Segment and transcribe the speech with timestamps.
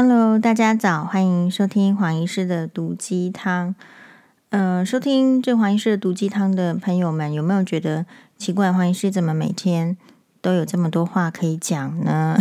[0.00, 3.74] Hello，大家早，欢迎收听黄医师的毒鸡汤。
[4.50, 8.06] 呃，收听这黄医师的毒鸡汤的朋友们，有没有觉得
[8.36, 8.72] 奇怪？
[8.72, 9.96] 黄医师怎么每天
[10.40, 12.38] 都有这么多话可以讲呢？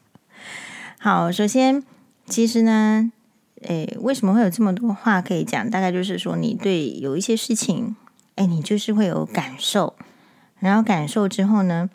[1.00, 1.82] 好，首先，
[2.26, 3.10] 其实呢，
[3.62, 5.70] 诶，为什么会有这么多话可以讲？
[5.70, 7.96] 大概就是说，你对有一些事情，
[8.36, 9.94] 诶，你就是会有感受，
[10.58, 11.88] 然后感受之后呢，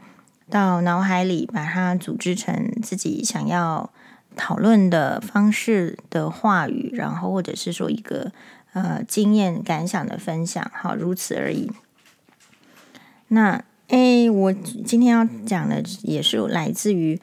[0.49, 3.91] 到脑海里把它组织成自己想要。
[4.35, 8.31] 讨论的方式的话语，然后或者是说一个
[8.73, 11.71] 呃经验感想的分享，好，如此而已。
[13.29, 17.19] 那诶，我今天要讲的也是来自于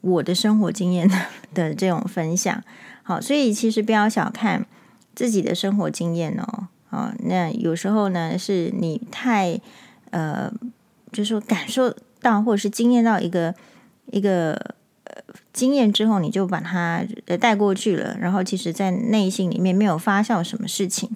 [0.00, 1.16] 我的生活经验的，
[1.54, 2.62] 的这种分享，
[3.02, 4.66] 好，所以其实不要小看
[5.14, 9.60] 自己的生活经验哦，啊，那有时候呢是你太
[10.10, 10.52] 呃，
[11.12, 13.54] 就是说感受到或者是经验到一个
[14.06, 14.52] 一个
[15.04, 15.22] 呃。
[15.56, 17.02] 经验之后，你就把它
[17.40, 18.14] 带过去了。
[18.20, 21.08] 然后，其实，在内心里面没有发酵什么事情，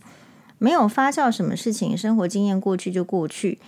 [0.56, 3.59] 没有发酵什么事情，生活经验过去就过去。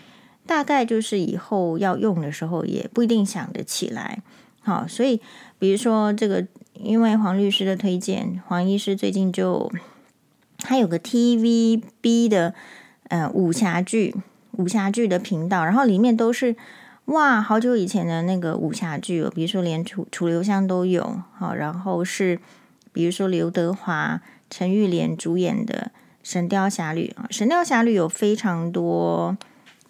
[0.47, 4.23] 大概就是以后要用的时候，也不一定想得起来。
[4.63, 5.21] 好，所以，
[5.59, 9.71] 比如说这个，因为黄律师的推荐，黄医师最近就
[10.57, 12.55] 他有个 TVB 的
[13.09, 14.15] 呃武侠剧，
[14.53, 16.57] 武侠剧的频道，然后里面都是。
[17.07, 22.39] 哇，好久以前的那个武侠剧哦，比如说连楚楚留香都有，好，然后是
[22.93, 25.91] 比如说刘德华、陈玉莲主演的
[26.23, 29.37] 《神雕侠侣》啊，《神雕侠侣》有非常多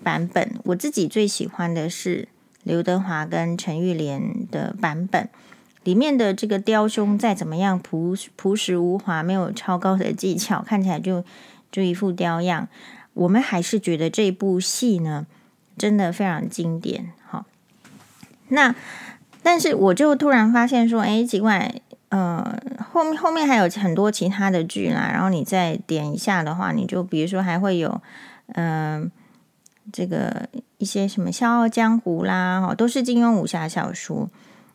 [0.02, 2.26] 版本，我自己最喜欢的是
[2.64, 5.28] 刘德华跟陈玉莲的版本，
[5.84, 11.22] 里面的这个雕兄再怎么样朴朴实无华，没有超高的技巧，看起来就
[11.70, 12.66] 就一副雕样，
[13.12, 15.26] 我们还是觉得这部戏呢。
[15.78, 17.44] 真的非常经典，好。
[18.48, 18.74] 那
[19.42, 21.74] 但是我就突然发现说，哎，奇怪，
[22.10, 25.10] 呃，后面后面还有很多其他的剧啦。
[25.12, 28.00] 然后你再点一下的话，你就比如说还会有，
[28.54, 29.10] 嗯、
[29.90, 34.28] 这个一些什么《笑傲江湖》啦，哈，都是金庸武侠小说。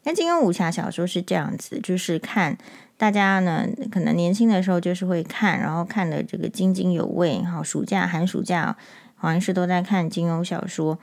[0.04, 2.58] 那金庸武侠小说是这样子，就是看
[2.98, 8.76] 大家呢，可能年轻的时候就是会看，然后看的这个津津有味，哈，暑假寒暑假。
[9.20, 11.00] 好像是都在看金庸小说，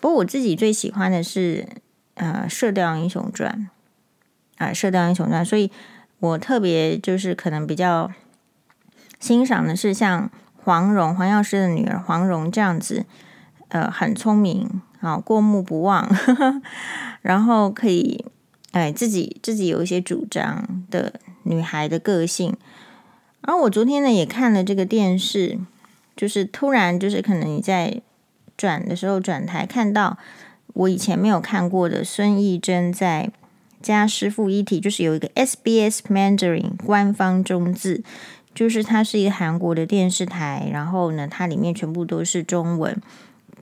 [0.00, 1.68] 不过我自己最喜欢的是
[2.14, 3.68] 呃《射雕英雄传》
[4.64, 5.70] 啊，《射雕英雄传》，所以
[6.20, 8.10] 我特别就是可能比较
[9.18, 13.04] 欣赏的是像黄蓉、黄药师的女儿黄蓉这样子，
[13.68, 16.62] 呃，很聪明啊，过目不忘，呵呵，
[17.20, 18.24] 然后可以
[18.72, 22.56] 哎自己自己有一些主张的女孩的个性。
[23.42, 25.58] 然后我昨天呢也看了这个电视。
[26.20, 28.02] 就是突然，就是可能你在
[28.58, 30.18] 转的时候转台看到
[30.74, 33.30] 我以前没有看过的孙艺珍在
[33.82, 38.02] 《家师傅一体》，就是有一个 SBS Mandarin 官方中字，
[38.54, 43.00] 就是它是一个韩国的电视台，然后呢，它里面全部都是中文，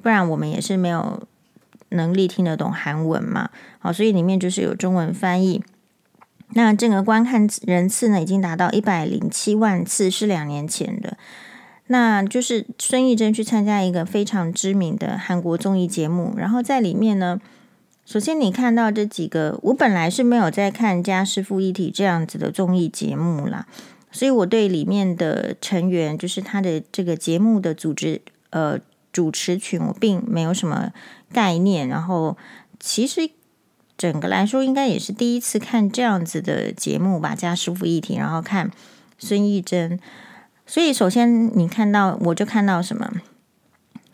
[0.02, 1.22] 不然我们也是没有
[1.90, 3.50] 能力听得懂韩文嘛。
[3.78, 5.62] 好，所以里面就是有中文翻译。
[6.54, 11.16] 那这个观看人次呢，已经达到一百零七万次，是两年前的。
[11.90, 17.40] 那就是孙艺珍去参加一个非常知名的韩国综艺节目，然后在里面呢，
[18.04, 23.66] 首先你看到这几个，我本来是没有在看《家师傅一体》这样子的综艺节目啦，
[24.12, 28.78] 所以我对里面的成员，就是他的这个节目的组织，呃，
[29.10, 30.92] 主持群，我并没有什么
[31.32, 31.88] 概念。
[31.88, 32.36] 然后
[32.78, 33.30] 其实
[33.96, 38.70] 整个来说，应该也是第一次看这样子的节目吧，《家师傅一体》，然后看
[39.18, 39.98] 孙艺珍。
[40.68, 43.10] 所以，首先你看到，我就看到什么？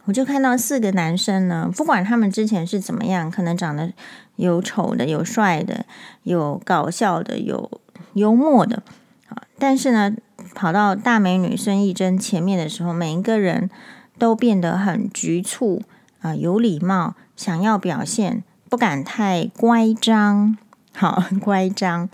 [0.04, 3.92] 我就看到四个男生呢，不管他们之前是怎么样，可能长得
[4.36, 5.84] 有丑的，有帅的，
[6.22, 7.68] 有搞笑的，有
[8.12, 8.84] 幽默的，
[9.28, 10.14] 啊，但是呢，
[10.54, 13.68] 跑到大美女孙艺珍前面的时候，每一个人
[14.16, 15.82] 都变得很局促
[16.20, 20.56] 啊，有礼貌，想要表现，不敢太乖张，
[20.94, 22.08] 好 乖张。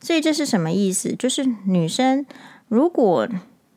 [0.00, 1.14] 所以这是什么意思？
[1.14, 2.26] 就是女生
[2.68, 3.28] 如果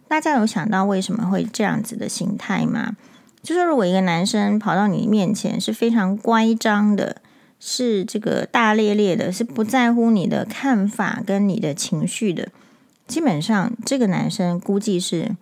[0.09, 2.97] 大家有想到为什么会这样子的心态吗？
[3.41, 7.21] 就是如果一个男生跑到你面前是非常乖张的，
[7.59, 12.49] 是这个大咧咧的，是不在乎你的看法跟你的情绪的，
[13.07, 15.35] 基本上这个男生估计是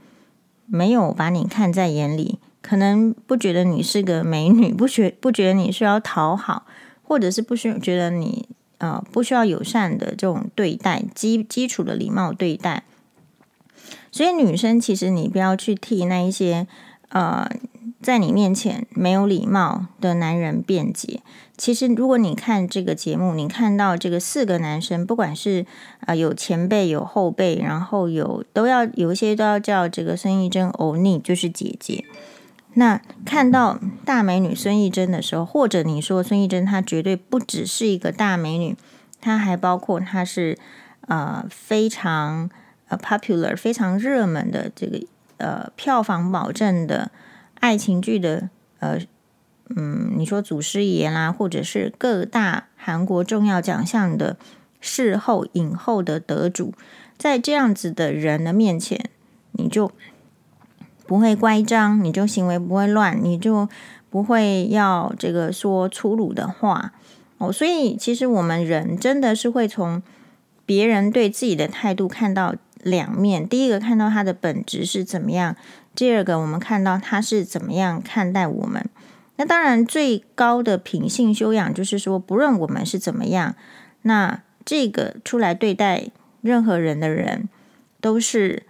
[0.66, 6.66] 没有把你看在眼里，可能不觉得你是个美女，不觉不觉得你需要讨好，
[7.02, 8.48] 或者是不需觉得你
[8.80, 12.84] 呃不需要友善的这种对待，基基础的礼貌对待。
[14.18, 16.66] 所以女生其实你不要去替那一些
[17.10, 17.48] 呃
[18.02, 21.22] 在你面前没有礼貌的男人辩解，
[21.56, 25.68] 其实如果你看这个节目，你看到这个四个男生，不管是
[26.08, 32.04] 啊、有前辈有后辈，然后有都要有一些都要叫这个孙艺珍欧尼，就是姐姐。
[32.74, 38.76] 那看到大美女孙艺珍的时候，或者你说孙艺珍她绝对不只是一个大美女，
[39.22, 40.58] 她还包括她是
[41.08, 42.50] 呃非常
[42.88, 45.00] 呃 popular 非常热门的这个
[45.38, 47.12] 呃票房保证的
[47.60, 48.50] 爱情剧的
[48.80, 49.00] 呃
[49.76, 54.38] 嗯，你说祖师爷啦，或者是各大韩国重要奖项的
[54.80, 56.74] 视后影后的得主，
[57.18, 59.10] 在这样子的人的面前，
[59.52, 59.92] 你就。
[61.06, 63.70] 不会乖张，你就行为不会乱，你就
[64.10, 66.92] 不会要这个说粗鲁的话
[67.38, 67.50] 哦。
[67.50, 70.04] 所以其实我们人真的是会从
[70.66, 73.48] 别人对自己的态度看到两面。
[73.48, 75.56] 第一个看到他的本质是怎么样，
[75.96, 78.90] 第二个我们看到他是怎么样看待我们。
[79.38, 83.56] 那当然最高的品性修养就是说，不论我们是怎么样，
[84.04, 86.10] 那这个出来对待
[86.42, 87.50] 任何人的人
[88.00, 88.64] 都是。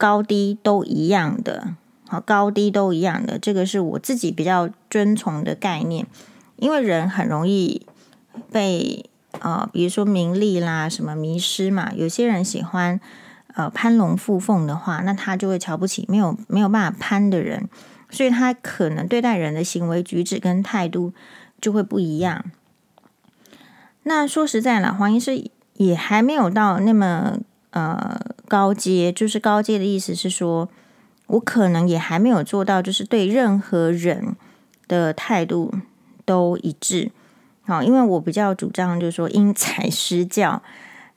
[0.00, 1.74] 高低都一样的，
[2.06, 6.06] 好，高低都一样的，这个是我自己比较遵从的概念。
[6.54, 7.84] 因为人很容易
[8.52, 11.92] 被呃，比如说名利啦什么迷失嘛。
[11.94, 13.00] 有些人喜欢
[13.54, 17.68] 呃攀龙附凤的话，那他就会瞧不起没有没有办法攀的人，
[18.10, 21.12] 所以他可能对待人的行为举止跟态度
[21.60, 22.44] 就会不一样。
[24.02, 27.38] 那说实在了，黄医师也还没有到那么。
[27.70, 28.18] 呃，
[28.48, 30.70] 高阶就是高阶的意思是说，
[31.26, 34.34] 我可能也还没有做到，就是对任何人
[34.88, 35.74] 的态度
[36.24, 37.12] 都一致。
[37.68, 40.62] 好，因为我比较主张就是说因材施教，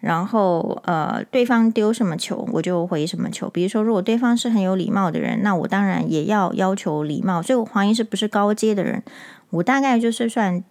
[0.01, 3.49] 然后呃，对方丢什么球我就回什么球。
[3.49, 7.41] 比如说，如果对方是很有礼貌的人，那我当然也要要求礼貌。
[7.41, 9.01] 所以，我黄医师不是高阶的人，
[9.51, 10.61] 我大概就是算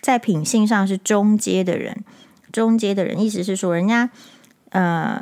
[0.00, 2.04] 在品性上是中阶的人。
[2.52, 4.10] 中阶的人意思是说，人家。
[4.70, 5.20] 呃，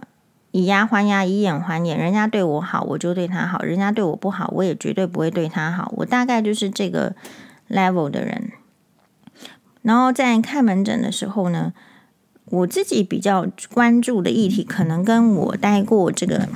[0.51, 1.99] 以牙还牙，以眼还眼。
[1.99, 5.91] 人家对我好，我就对他好；人家对我不好，我也绝对不会对他好。
[5.97, 7.15] 我大概就是这个
[7.71, 8.53] level 的人。
[9.89, 11.73] 然后在看门诊的时候呢，
[12.51, 16.47] 我自己比较关注的议题，可能跟我待过这个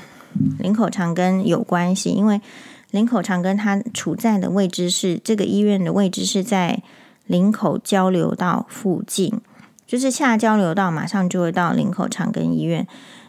[0.59, 2.43] 林口长庚有关系，因为
[2.91, 6.83] 林口长庚它处在的位置是这个医院的位置是在
[7.27, 9.41] 林口交流道附近。
[9.87, 12.87] 就是下交流道，马上就会到林口长庚医院。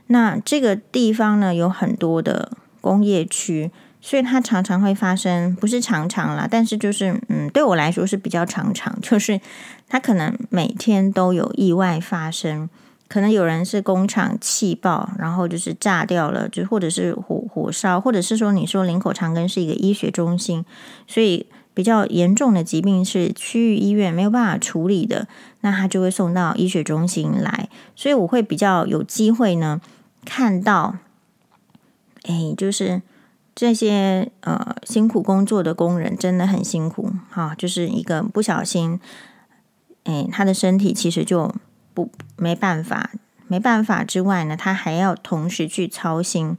[0.07, 2.51] 那这个地方呢，有很多的
[2.81, 3.71] 工业区，
[4.05, 9.39] 所以它常常会发生，不是常常啦，但是就是嗯，对我来说是比较常常， 就是
[9.87, 12.69] 它可能每天都有意外发生，
[13.07, 20.65] 可能有人是工厂气爆，然后就是炸掉了，就或者是火火烧，或者是说你说林口长庚是一个医学中心，
[21.07, 21.47] 所以。
[21.75, 25.27] 比较严重的疾病是区域医院没有办法处理的，
[25.61, 27.67] 那他就会送到医学中心来。
[27.95, 29.81] 所以我会比较有机会呢，
[30.23, 30.97] 看到，
[32.25, 33.01] 哎，就是
[33.55, 38.99] 这些呃辛苦工作的工人真的很辛苦，哈，就是一个不小心，
[40.03, 41.53] 哎，他的身体其实就
[41.93, 43.11] 不没办法，
[43.47, 46.57] 没办法之外呢，他还要同时去操心，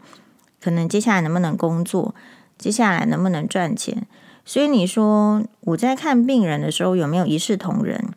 [0.61, 2.15] 可能接下来能不能工作，
[2.57, 4.07] 接下来能不能赚钱。
[4.45, 8.11] 所以你说我在看病人的时候有没有一视同仁？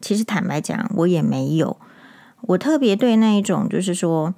[0.00, 1.76] 其实坦白讲，我也没有。
[2.42, 4.34] 我特别对那一种，就是说，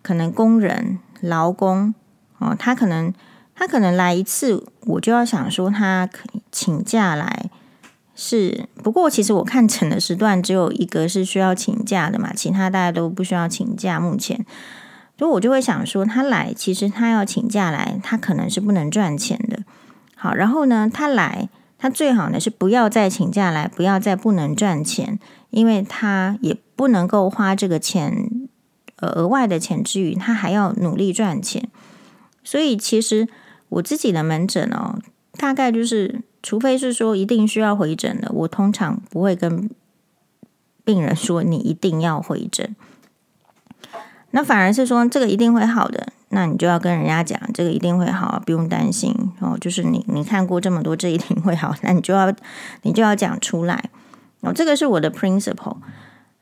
[0.00, 1.94] 可能工人、劳工
[2.38, 3.12] 哦，他可能
[3.54, 6.08] 他可能来一次，我就要想说他
[6.50, 7.50] 请假来。
[8.14, 13.98] 是，不过其实我看诊的时段只有一个是需要请假的嘛，其他大家都不需要请假。
[13.98, 14.44] 目前，
[15.18, 19.64] 所以我就会想说，他来其实他要请假来，他可能是不能赚钱的。
[20.14, 25.18] 好，然后呢，他来，他最好呢是不要再请假来，不要再不能赚钱，
[25.48, 28.28] 因为他也不能够花这个钱，
[28.96, 31.68] 呃，额外的钱之余，他还要努力赚钱。
[32.44, 33.26] 所以其实
[33.72, 34.98] 我自己的门诊哦，
[35.38, 39.70] 大概就是，除非是说一定需要回诊的，我通常不会跟
[40.84, 42.76] 病人说你一定要回诊。
[44.32, 46.12] 那反而是说这个一定会好的。
[46.34, 49.56] 那你就要跟人家讲，这个一定会好，不用担心哦。
[49.58, 52.34] 就是你你看过这么多，这一定会好，那你就要
[52.82, 53.90] 你就要讲出来
[54.40, 54.52] 哦。
[54.52, 55.76] 这个是我的 principle。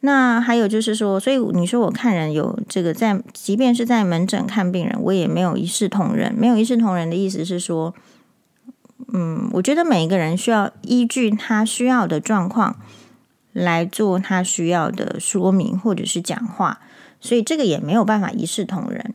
[0.02, 6.34] 那还有就是说，所以你说我看人有这个在，即便是在门诊看病人，我也没有一视同仁。
[6.34, 7.94] 没有一视同仁的意思是说，
[9.12, 12.76] 嗯，我觉得每一个人需要依据他需要的状况
[13.52, 16.80] 来做他需要的说明或者是讲话，
[17.20, 19.12] 所以这个也没有办法一视同仁。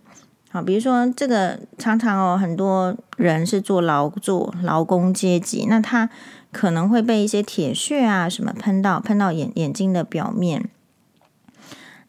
[0.52, 6.12] 好，比如说这个常常哦，很多人是做劳作劳工阶级，那他
[6.52, 10.70] 可能会被一些铁屑啊什么喷到，喷到眼眼睛的表面。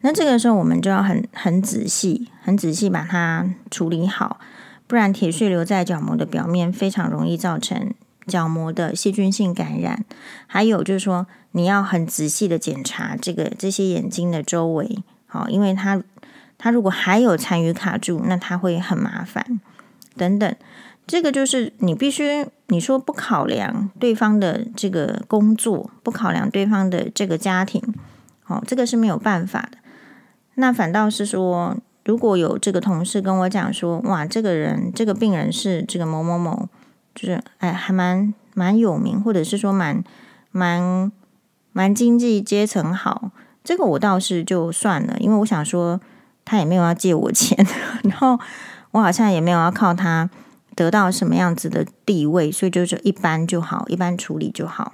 [0.01, 4.39] 那这个时候我们就要很很仔细、很仔细把它处理好，
[4.85, 7.93] 不然铁屑留在角膜的表面，非常容易造成
[8.27, 10.05] 角膜的细菌性感染。
[10.45, 16.01] 还有就是说，你要很仔细的检查这个这些眼睛的周围，好，因为它
[16.57, 19.59] 它如果还有残余卡住，那它会很麻烦。
[20.15, 20.55] 等等，
[21.05, 27.81] 这个就是你必须你说不考量对方的这个工作，不考量对方的这个家庭，
[28.45, 29.77] 哦，这个是没有办法的。
[30.59, 36.67] 那反倒是说，如果有这个同事跟我讲说，哇，这个人这个病人是这个某某某，
[37.13, 40.03] 就是哎，还蛮蛮有名，或者是说蛮
[40.51, 41.11] 蛮
[41.73, 43.29] 蛮经济阶层好，
[43.63, 46.01] 这个我倒是就算了，因为我想说
[46.43, 47.63] 他也没有要借我钱，
[48.03, 48.39] 然后
[48.91, 50.27] 我好像也没有要靠他
[50.75, 54.93] 得到什么样子的地位，所以就是一般就好，一般处理就好。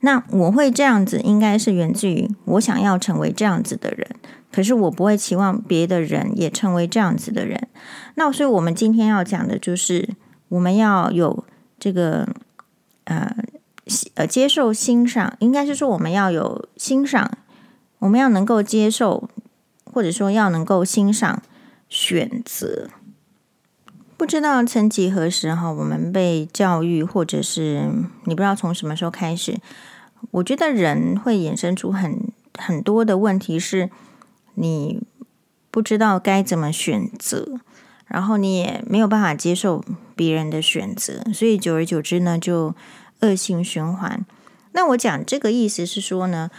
[0.00, 4.16] 那我会这样子，应该是源自于我想要成为这样子的人，
[4.52, 7.68] 可是我不会期望别的人也成为这样子的人。
[8.14, 10.08] 那所以，我们今天要讲的就是，
[10.48, 11.44] 我们要有
[11.78, 12.28] 这个
[13.04, 13.34] 呃
[14.14, 17.38] 呃接受欣赏，应该是说我们要有欣赏，
[18.00, 19.28] 我们要能够接受，
[19.84, 21.42] 或者说要能够欣赏
[21.88, 22.88] 选择。
[24.18, 27.90] 不知道曾几何时哈，我们被教育，或者是
[28.24, 29.58] 你不知道从什么时候开始，
[30.32, 33.90] 我觉得人会衍生出很很多的问题，是
[34.54, 35.02] 你
[35.70, 37.60] 不知道该怎么选择，
[38.06, 42.74] 然后你也没有办法接受别人的选择，所以久而久之呢，就
[43.20, 44.24] 恶性循环。
[44.72, 46.50] 那我讲这个意思是说呢，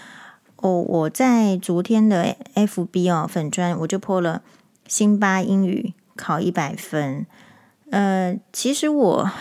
[0.58, 4.42] 哦，我在昨天的 FB 哦粉专，我就破了
[4.88, 7.26] 辛巴英语考一百分。
[7.90, 9.32] 呃，其实我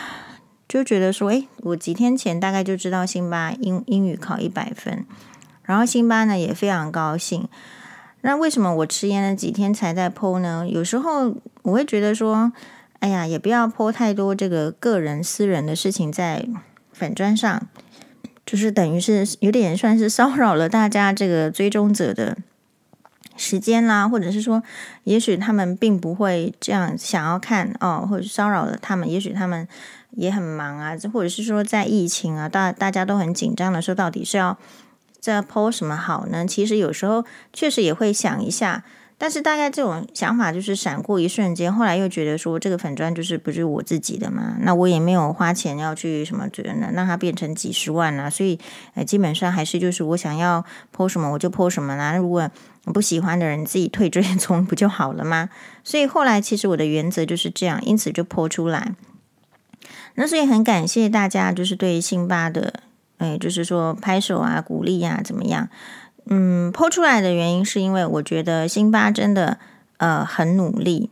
[0.68, 5.06] 就觉得说，诶，我几天前大概就知道辛巴英英语考一百分，
[5.62, 7.49] 然后辛巴呢也非常高兴。
[8.23, 10.66] 那为什么我迟延了几天才在 po 呢？
[10.68, 12.52] 有时候我会觉得说，
[12.99, 16.49] 哎呀，也不要 po 太多这个个人私人的事情在
[16.92, 17.68] 粉砖上，
[18.44, 22.37] 就是等于是有点算是骚扰了大家这个追踪者的。
[23.38, 24.62] 时间啦，或者是说，
[25.04, 29.06] 也许他们并不会这样想要看哦，或者骚扰了他们。
[29.06, 29.68] 也许他们
[30.10, 34.56] 也很忙啊，或者是说在疫情啊，大大家都很紧张的时候，到底是要
[35.20, 36.46] 在 po 什么好呢？
[36.46, 38.84] 其实有时候确实也会想一下。
[39.18, 48.58] 但是大概这种想法就是闪过一瞬间，后来又觉得说这个粉砖就是不是我自己的嘛，那我也没有花钱要去什么，觉得呢让它变成几十万啊，所以
[48.92, 50.62] 呃基本上还是就是我想要
[50.94, 52.14] po 什么我就 po 什么啦。
[52.14, 52.50] 如果
[52.92, 55.48] 不喜欢的人自己退追踪不就好了吗？
[55.82, 58.94] 所以后来其实我的原则就是这样，因此就泼出来。
[60.16, 62.80] 那所以很感谢大家就是对辛巴的，
[63.18, 65.68] 哎，就是说拍手啊、鼓励、啊，怎么样？
[66.28, 69.58] 嗯，po 出来的原因是因为我觉得辛巴真的
[69.99, 71.11] 呃很努力，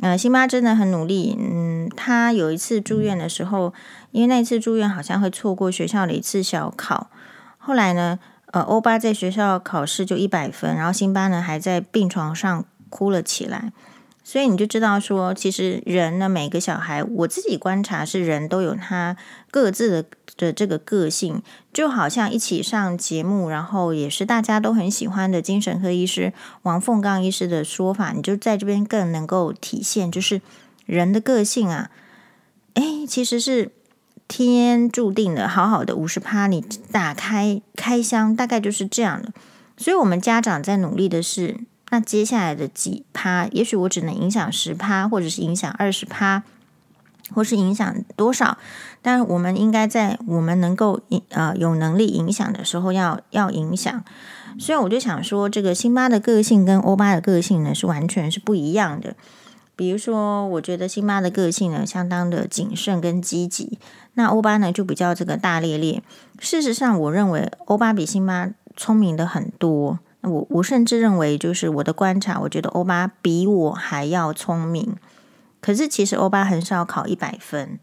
[0.00, 1.36] 呃，辛巴真的很努力。
[1.38, 3.74] 嗯，他有一次住院的时候，
[4.12, 7.10] 因为那次住院好像会错过学校的一次小考，
[7.58, 8.18] 后来呢，
[8.52, 13.72] 呃，欧巴在学校考试就一百分，然后辛巴呢还在病床上哭了起来。
[14.26, 19.18] 所以你就知道说，其实人呢，每个小孩，我自己观察是人都有他
[19.50, 21.42] 各自的的这个个性，
[21.74, 30.40] 就好像一起上节目，然后也是大家都很喜欢的精神科医师王凤刚医师的说法，你就在这边更能够体现，就是
[30.86, 31.90] 人的个性啊，
[32.72, 33.72] 诶，其实是
[34.26, 39.28] 天注定的，好好的五十趴，你打开开箱，大概就是这样的。
[39.76, 41.58] 所以我们家长在努力的是。
[41.94, 46.42] 那接下来的几趴，也许我只能影响十趴，或者是影响二十趴，
[47.32, 48.58] 或是影响多少？
[49.00, 54.02] 但我们应该在我们能够呃有能力影响的时候，要要影响。
[54.58, 59.14] 所以我就想说，这个辛巴的个性跟欧巴的个性呢是完全是不一样的。
[59.76, 63.78] 比如说，我觉得辛巴的个性呢相当的谨慎跟积极，
[64.14, 66.02] 那欧巴呢就比较这个大咧咧。
[66.40, 70.00] 事实上，我认为欧巴比辛巴聪明的很多。
[70.24, 74.96] 我我甚至认为，就是我的观察，我觉得欧巴比我还要聪明。
[75.60, 77.78] 可是其实欧巴很少考一百分，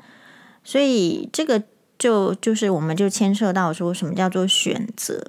[0.63, 1.63] 所以这个
[1.97, 5.25] 就就是我们就牵涉到说什么叫做选择。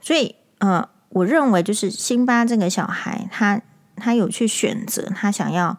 [0.00, 3.62] 所以呃，我认为就是辛巴这个小孩，他
[3.96, 5.78] 他有去选择他想要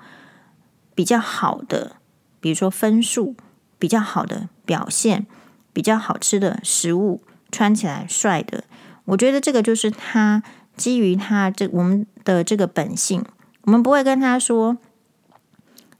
[0.95, 1.97] 比较好的，
[2.39, 3.35] 比如说分数
[3.77, 5.27] 比较好的表现，
[5.71, 7.21] 比较好吃的食物，
[7.51, 8.63] 穿起来帅的。
[9.05, 10.41] 我觉得这个就是他。
[10.79, 13.25] 基于他这我们的这个本性，
[13.63, 14.77] 我们不会跟他说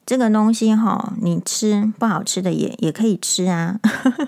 [0.05, 3.81] 这个东西哈，你吃不好吃的也也可以吃啊。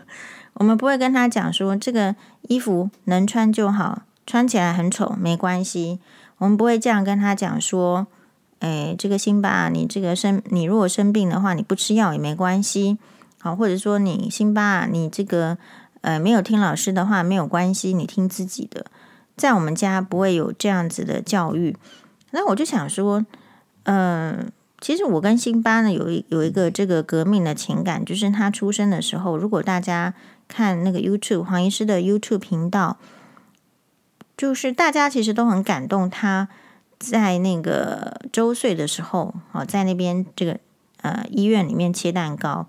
[0.55, 2.13] 我们不会跟他讲说这个
[2.50, 6.00] 衣服能穿就好，穿起来很丑没关系。
[6.39, 8.05] 我们不会这样跟他讲说，
[8.60, 12.98] 哎，这个辛巴，你这个生，你如果生病的话，你不吃药也没关系。
[13.39, 15.58] 好，或者说你辛巴，你这个
[16.01, 18.86] 呃没有听老师的话没有关系，你听自己的。
[19.41, 21.75] 在我们家不会有这样子的教育。
[22.29, 23.25] 那我就想说，
[23.86, 30.13] 嗯、其实我跟辛巴呢有一有一个这个革命的情感，就是他出生的时候，如果大家
[30.48, 33.00] 看那个 YouTube 黄医师的 YouTube 频道，
[34.38, 36.48] 就是大家其实都很感动，他
[37.00, 40.60] 在那个周岁的时候，哦，在那边这个
[41.01, 42.67] 呃医院里面切蛋糕，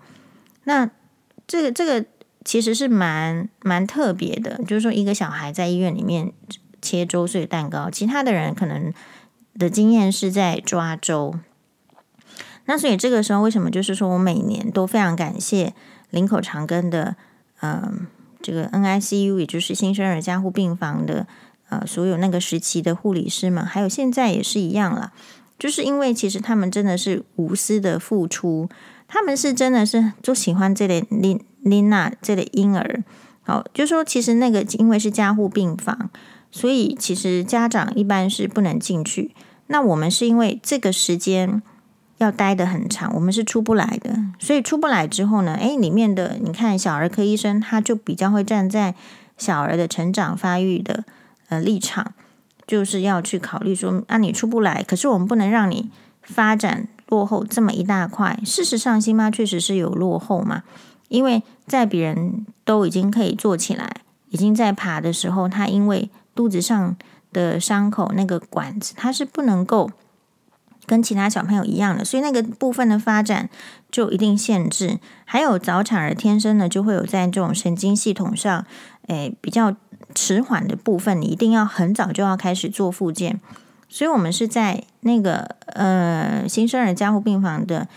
[0.63, 0.89] 那
[1.45, 2.05] 这个这个
[2.43, 6.33] 其实是蛮蛮特别的，就是说一个小孩在医院里面
[6.83, 8.93] 切周岁蛋糕，其他的人可能
[9.57, 11.33] 的经验是在抓周。
[12.65, 15.73] 那所以这个时候，为什么就是说我每年都非常感谢
[16.11, 17.15] 林口长庚的，
[17.61, 18.07] 嗯、
[18.41, 21.27] 这个 NICU，也就是新生儿加护病房的，
[21.69, 25.11] 呃，所有那个时期的护理师们，还有现在也是一样了，
[25.59, 28.69] 就是因为其实他们真的是无私的付出，
[29.07, 33.03] 他们是真的是就喜欢这类琳琳娜这类婴儿，
[33.41, 36.09] 好，就说其实那个因为是加护病房，
[36.53, 39.35] 所以其实家长一般是不能进去，
[39.67, 41.61] 那我们是因为这个时间。
[42.19, 48.95] 要待得很长，我们是出不来的，所以出不来之后呢，诶，里面的你看小儿科医生他就比较会站在
[49.35, 51.03] 小儿的成长发育的
[51.49, 52.13] 呃立场，
[52.65, 55.89] 就是要去考虑说，啊，你出不来，可是我们不能让你
[56.21, 58.39] 发展落后这么一大块。
[58.45, 60.63] 事实上，辛妈确实是有落后嘛，
[61.09, 63.91] 因为在别人都已经可以坐起来，
[64.29, 66.95] 已经在爬的时候，他因为肚子上
[67.31, 69.91] 的伤口那个管子，它是不能够。
[70.85, 73.49] 跟其他小朋友一样的，所以那个部分的发展
[73.89, 74.99] 就一定限制。
[75.23, 78.65] 还有早产儿天生呢，就会有在这种神经系统上，
[79.07, 79.73] 诶比较
[80.13, 83.39] 迟缓的部分，你一定要很早就要开始做复健。
[83.87, 87.87] 所以我们是在那个呃新生儿加护病房的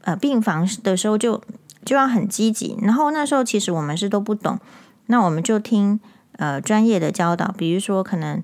[0.00, 1.40] 呃病房的时候，就
[1.84, 2.76] 就要很积极。
[2.82, 4.58] 然后那时候其实我们是都不懂，
[5.06, 6.00] 那我们就听
[6.38, 8.42] 呃专业的教导，比如说可能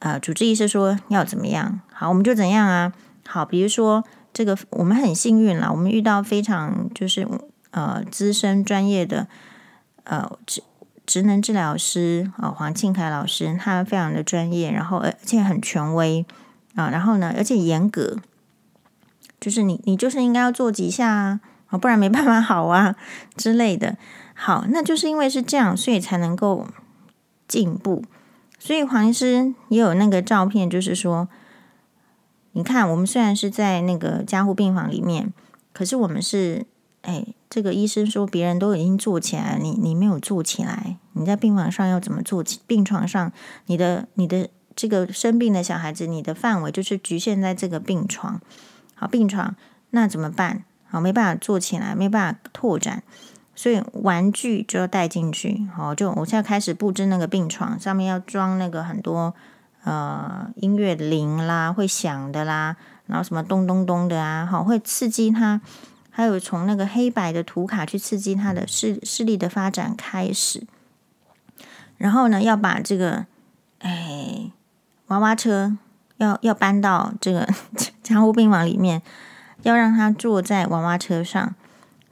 [0.00, 2.92] 呃主治医师说要怎么样，好，我们就怎样啊。
[3.24, 4.02] 好，比如说
[4.32, 7.28] 这个，我们很幸运啦，我们遇到非常就是
[7.70, 9.28] 呃资深专业的
[10.04, 10.62] 呃职
[11.06, 16.24] 职能治疗师啊、呃，黄庆凯老师，他非常的专业，然后而且很权威
[16.74, 18.16] 啊、然后呢，而且严格，
[19.40, 21.40] 就是你你就是应该要做几下啊，
[21.78, 22.96] 不然没办法好啊
[23.36, 23.96] 之类的。
[24.34, 26.66] 好，那就是因为是这样，所以才能够
[27.52, 28.02] 进步。
[28.58, 31.28] 所以黄医师也有那个照片，就是说。
[32.54, 35.32] 你看，我们虽然是在那个加护病房里面，
[35.72, 36.66] 可是我们是，
[37.00, 42.60] 哎，这个医生说别人都已经坐起来，你你没有坐起来，你在病房上要怎么坐起？
[42.66, 43.32] 病床上，
[43.68, 48.38] 你的你的这个生病的小孩子，你的范围就是局限在这个病床，
[48.94, 49.56] 好，病床，
[49.88, 50.64] 那怎么办？
[50.84, 53.02] 好，没办法坐起来，没办法拓展，
[53.54, 59.34] 所以玩具就要带进去，好，就我现在开始布置那个病床，上面要装那个很多。
[59.84, 65.60] 呃，音乐铃啦，会响的啦，然后什么咚咚咚的啊，好，会刺激他，
[66.08, 70.64] 还有从那个黑白的图卡去刺激他的视视力的发展开始。
[71.96, 73.26] 然后呢，要把这个
[73.80, 74.52] 哎
[75.08, 75.76] 娃娃车
[76.18, 77.48] 要要搬到这个
[78.04, 79.02] 加护病房里面，
[79.62, 81.56] 要让他坐在娃娃车上，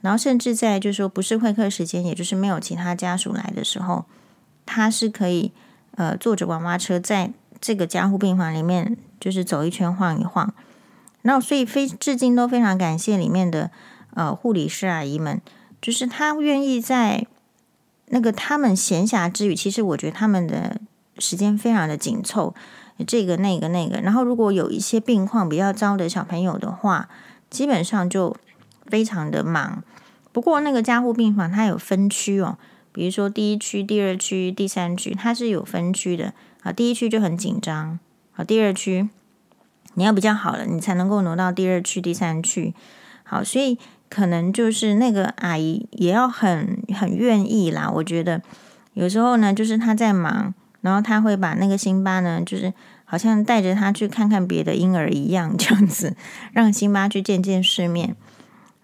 [0.01, 4.05] 然后甚至在就是说不是会客时间，也就是没有其他家属来的时候，
[4.65, 5.51] 他是可以
[5.95, 7.31] 呃坐着娃娃车在。
[7.63, 10.51] 这个加护病房里面，就是走一圈晃一晃，
[11.21, 13.69] 然后所以非至今都非常感谢里面的
[14.15, 15.39] 呃护理师阿姨们，
[15.79, 17.27] 就是他愿意在
[18.07, 20.81] 那个他们闲暇之余，其实我觉得他们的
[21.19, 22.55] 时间非常的紧凑，
[23.05, 27.09] 这个那个那个，然后如果有一些病况比较糟的小朋友的话，
[27.51, 28.35] 基本上就
[28.91, 29.81] 非常的忙。
[30.33, 32.57] 不过那个加护病房它有分区哦，
[32.91, 36.33] 比如说第一区、第二区、第三区，它是有分区的。
[36.63, 37.97] 啊，第一区就很紧张。
[38.33, 39.09] 好，第二区
[39.95, 42.73] 你要比较好了，你才能够挪到第二区、第三区。
[43.23, 43.77] 好，所以
[44.09, 47.89] 可能就是那个阿姨也要很很愿意啦。
[47.89, 48.41] 我觉得
[48.93, 52.73] 有时候呢，就是她在忙，然后她会把那个辛巴呢，就是
[53.05, 56.15] 好像带着他去看看别的婴儿一样，这样子
[56.53, 58.15] 让辛巴去见见世面。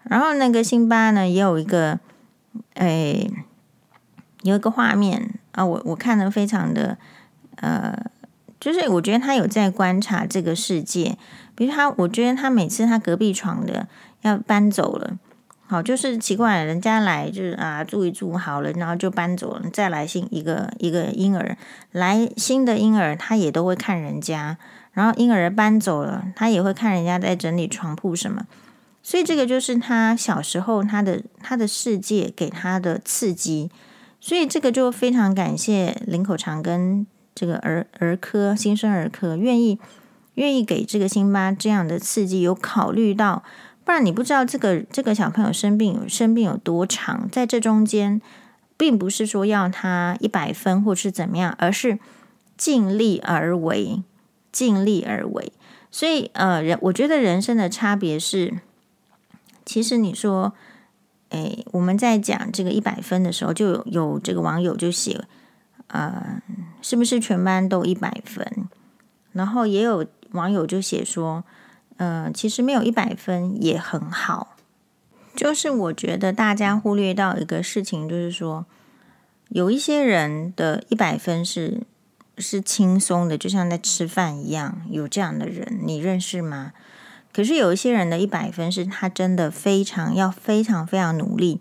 [0.08, 1.98] 然后那个辛巴呢，也有一个
[2.74, 3.30] 诶，
[4.42, 6.96] 有一个画面啊，我我看的非常的。
[7.60, 7.92] 呃，
[8.60, 11.18] 就是我觉得他有在观察这个世界，
[11.56, 13.88] 比如他，我觉得他每次他隔壁床的
[14.22, 15.18] 要搬走了，
[15.66, 21.56] 好，就是奇怪，人家来就是啊住一住好了，然后就搬走了，再来新一个一个婴儿
[21.90, 24.56] 来新的婴儿，他也都会看人家，
[24.92, 28.46] 然后婴儿搬走了，他也会看人家在整理床铺什么，
[29.02, 33.70] 所以这个就是他小时候他的他的世界给他的刺激，
[34.20, 39.78] 所以这个就非常感谢林口长跟这个儿儿科新生儿科愿意
[40.34, 43.42] 愿意给这个辛巴这样的刺激，有考虑到。
[43.84, 48.20] 不然你不知道这个这个小朋友生病生病有多长，在这中间，
[48.76, 51.98] 并不是说要他一百分或是怎么样，而是
[52.56, 54.02] 尽力而为，
[54.52, 55.50] 尽力而为。
[55.90, 58.60] 所以呃，人我觉得人生的差别是，
[59.68, 60.54] 其实你说，
[61.28, 65.26] 诶，我们在讲这个一百分的时候，就有有这个网友就写，
[65.88, 66.40] 呃，
[66.80, 68.66] 是不是全班都一百分？
[69.32, 71.44] 然后也有网友就写说。
[72.00, 74.56] 嗯、呃，其实没有一百分也很好。
[75.34, 78.66] 就是我觉得大家忽略到一个事情，就是说
[79.48, 81.82] 有一些人的一百分是
[82.36, 84.80] 是轻松的，就像在吃饭一样。
[84.88, 86.72] 有这样的人，你认识吗？
[87.32, 91.60] 可是有一些人的一百分是他真的非常要非常非常努力，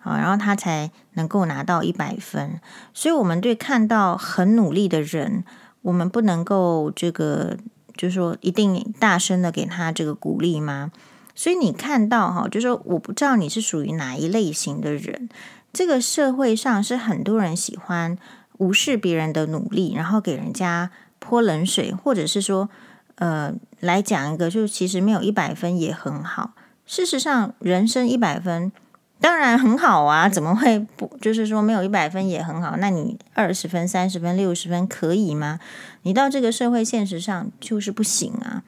[0.00, 2.60] 好，然后他才能够拿到一百分。
[2.92, 5.44] 所以，我们对看到很努力的人，
[5.82, 7.56] 我们不能够这个。
[7.96, 10.90] 就是说，一定大声的给他这个鼓励吗？
[11.32, 15.28] 所以你看到哈，就是说，我不知道你是属于哪一类型的人。
[15.72, 18.18] 这个社会上是很多人喜欢
[18.58, 22.68] 无视别人的努力，然后给人家泼冷水，或者是说，
[23.16, 26.52] 呃，来讲一个，就是其实没有一百分也很好。
[26.86, 28.72] 事实上，人生一百分。
[29.20, 31.16] 当然很好啊，怎么会不？
[31.18, 32.76] 就是说没有一百分也很好。
[32.76, 35.60] 那你二十分、三十分、六十分可以吗？
[36.02, 38.62] 你到这个社会现实上就是不行啊。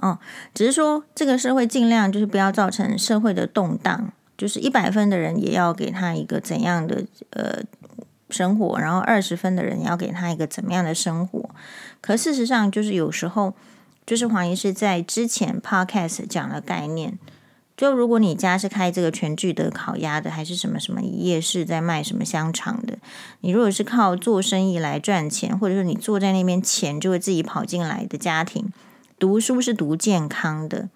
[0.00, 0.18] 哦，
[0.52, 7.62] 只是说这个社会尽量就是不要造成社会的动荡，就是一百分的人也要给他一个怎样的呃
[8.30, 11.50] 生活，然后二十分的人要给他一个怎么样的生活。
[12.00, 13.54] 可事实上，就是有时候
[14.06, 17.18] 就是黄医师在之前 podcast 讲的概念。
[17.76, 22.96] 就如果你家是开这个全聚德烤鸭的，还是什么什么夜市在卖什么香肠的，
[23.40, 28.72] 你如果是靠做生意来赚钱，或者说你坐在那边钱就会自己跑进来的家庭，
[29.18, 30.88] 读书是读健康的。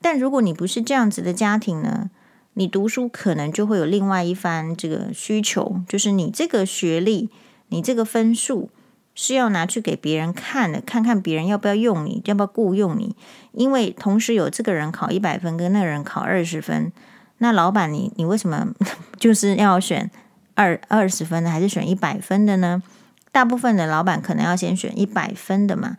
[0.00, 2.08] 但如果你不是这样子的家庭呢，
[2.54, 7.28] 你读书可能就会有另外一番这个需求，就是你这个学历，
[7.68, 8.70] 你这个分数。
[9.14, 13.14] 是要拿去给别人看的，看看别人要不要用你，要不要雇佣你。
[13.52, 16.90] 因为同时有这个人考一百分，跟那个人考二十分，
[17.36, 18.72] 那老板你你为什么
[19.20, 20.10] 就是要选
[20.54, 22.82] 二二十分的，还是选一百分的呢？
[23.30, 25.98] 大部分的老板可能要先选一百分的嘛，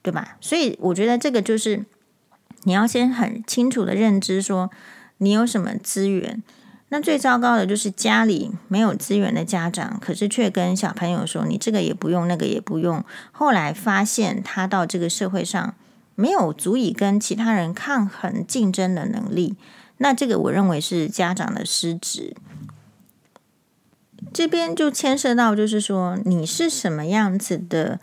[0.00, 0.36] 对吧？
[0.40, 1.84] 所以我觉得这个就是
[2.62, 4.70] 你要先很清楚的认知，说
[5.18, 6.42] 你有什么资源。
[6.90, 15.74] 那最糟糕的就是家里没有资源的家长，可是却跟小朋友说：“你这个也不用，那个也不用。”后来发现他到这个社会上
[16.14, 19.56] 没有足以跟其他人抗衡竞争的能力，
[19.96, 22.36] 那这个我认为是家长的失职。
[24.32, 27.98] 这边就牵涉到，就是说你是什么样子的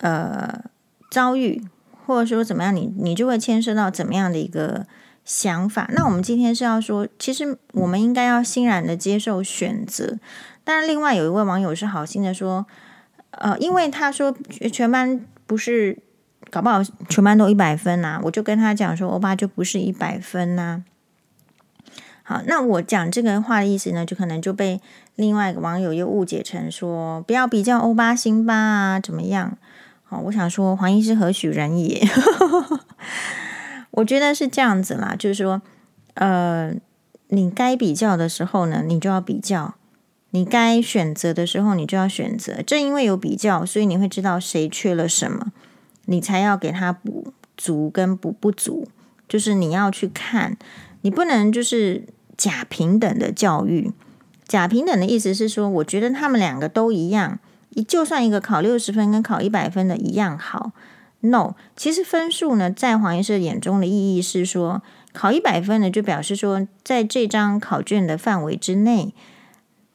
[0.00, 0.64] 呃
[1.10, 1.64] 遭遇，
[2.04, 4.86] 或者说怎么样，你你就会牵涉到怎么样的一个。
[5.26, 10.18] 想法，那我们今天是要说，其实我们应该要欣然的接受选择。
[10.62, 12.64] 但是，另外有一位网友是好心的说，
[13.32, 14.34] 呃，因为他说
[14.72, 15.98] 全班不是，
[16.48, 20.84] 搞不好全班都一百分呐、我就跟他讲说，欧巴就不是一百分呐、
[22.22, 24.80] 好，那我讲这个话的意思呢，就可能就被
[25.16, 29.58] 另外一个网友又误解成说，不要比较欧巴辛巴啊，怎么样？
[30.04, 32.00] 好，我想说，黄医师何许人也？
[33.96, 35.60] 我觉得是这样子啦，就是说，
[36.14, 36.72] 呃，
[37.28, 39.74] 你该比较的时候呢，你就要比较；
[40.30, 42.62] 你该选择的时候，你就要选择。
[42.62, 45.52] 正因为有比较，所以你会知道谁缺了什么，
[46.04, 48.86] 你才要给他补足跟补不足。
[49.28, 50.56] 就是你要去看，
[51.00, 52.04] 你不能就是
[52.36, 53.92] 假平等的教育。
[54.46, 57.38] 假平等的意思是说，我觉得他们两个都一样，
[57.88, 60.72] 就算一个考六十分跟考一百分的一样好。
[61.20, 69.12] No，其实分数呢，在黄医师眼中的意义是说，考一百分呢，就表示说，在这张考卷的范围之内，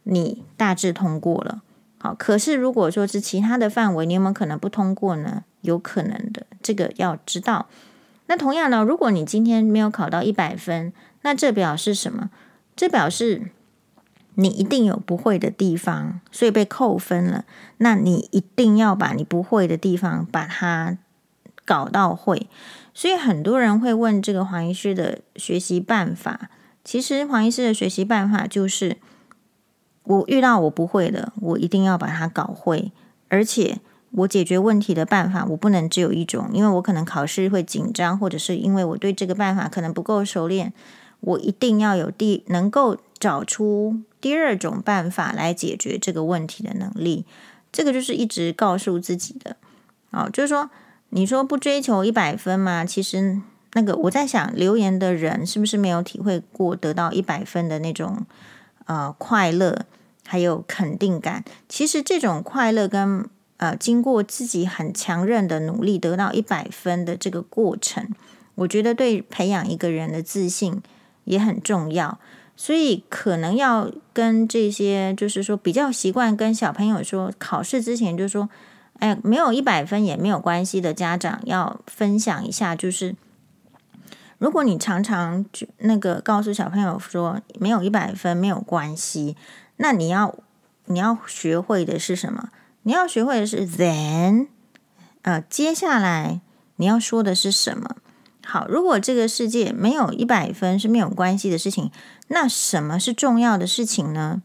[0.03, 1.62] 你大致通过了。
[1.99, 5.43] 好，可是如果说是其他的范围，你有没有可能不通过呢？
[5.62, 7.67] 有可能的，这个要知道。
[8.25, 12.31] 那同样呢，如果你今天没有考到一百分，那这表示什么？
[12.75, 13.51] 这表示
[14.36, 17.45] 你一定有不会的地方，所以被扣分了。
[17.77, 20.97] 那你一定要把你不会的地方把它。
[21.65, 22.47] 搞到会，
[22.93, 26.50] 所以很多人会问这个黄医师的学习办法，
[26.84, 28.97] 其实黄医师的学习办法就是，
[30.04, 32.91] 我遇到我不会的，我一定要把它搞会，
[33.30, 33.80] 而且
[34.12, 40.74] 我解决问题的办法，我不能只有一种，因为我可能考试会紧张，或者是因为我对这个办法可能不够熟练，
[41.21, 47.26] 我一定要有第能够找出第二种办法来解决这个问题的能力。
[47.71, 49.56] 这个就是一直告诉自己的，
[50.10, 50.69] 哦，就是说，
[51.12, 52.86] 你说不追求一百分吗？
[52.86, 53.39] 其实
[53.74, 58.26] 那个我在想，留言的人是不是没有体会过得到一百分的那种
[58.86, 59.86] 呃快乐，
[60.26, 61.43] 还有肯定感？
[61.69, 68.08] 其实这种快乐跟呃经过自己很强韧的努力得到一百分的这个过程，
[68.56, 70.82] 我觉得对培养一个人的自信
[71.26, 72.17] 也很重要。
[72.56, 78.50] 所以可能要跟这些，就是说比较习惯跟小朋友说，考试之前就说，
[79.01, 83.15] 哎，没有一百分也没有关系的家长要分享一下，就是
[84.37, 89.35] 如果你常常就那个告诉小朋友说没有一百分没有关系，
[89.77, 90.35] 那你要
[90.85, 92.49] 你要学会的是什么？
[92.83, 94.47] 你要学会的是 then，
[95.23, 96.41] 呃，接下来
[96.75, 97.95] 你要说的是什么？
[98.45, 101.91] 好，如果这个世界没有一百分是没有关系的事情，
[102.27, 104.43] 那什么是重要的事情呢？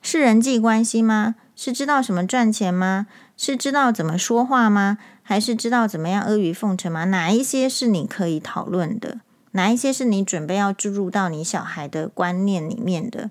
[0.00, 1.34] 是人际关系吗？
[1.56, 3.08] 是知道什么赚钱吗？
[3.38, 4.98] 是知道怎么说话吗？
[5.22, 7.04] 还是知道怎么样阿谀奉承吗？
[7.04, 9.20] 哪一些是你可以讨论的？
[9.52, 13.30] 哪一些是你准备要注入到你小孩的观念里面的？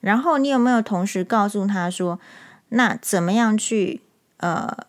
[0.00, 2.18] 然后你有没有同时告诉他说，
[2.70, 4.02] 那怎么样去
[4.38, 4.86] 呃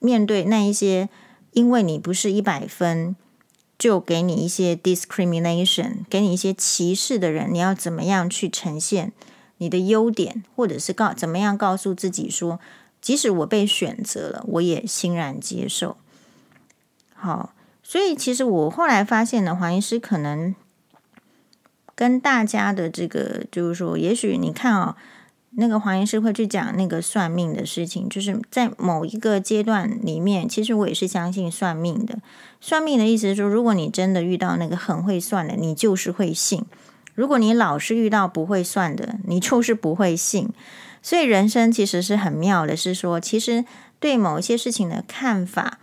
[0.00, 1.08] 面对那一些
[1.52, 3.16] 因为你不是一百分，
[3.78, 9.12] 就给你一些 discrimination，给你一些歧视的人，你要怎么样去呈现
[9.58, 12.60] 你的优点，或者是告怎么样告诉自己说，
[13.04, 15.98] 即使我被选择了，我也欣然接受。
[17.12, 20.54] 好，所以其实我后来发现呢，黄医师可能
[21.94, 25.20] 跟大家的这个，就是说，也许你看啊、哦。
[25.56, 32.18] 那个黄医师会去讲那个算命的事情，就是在某一个阶段里面，其实我也是相信算命的。
[32.60, 36.62] 算命的意思是说，如果你真的遇到那个很会算的，你就是会信；
[37.14, 40.48] 如果你老是遇到不会算的，你就是不会信。
[41.04, 43.66] 所以人生其实是很妙的，是说，其实
[44.00, 45.78] 对某一些事情的看法、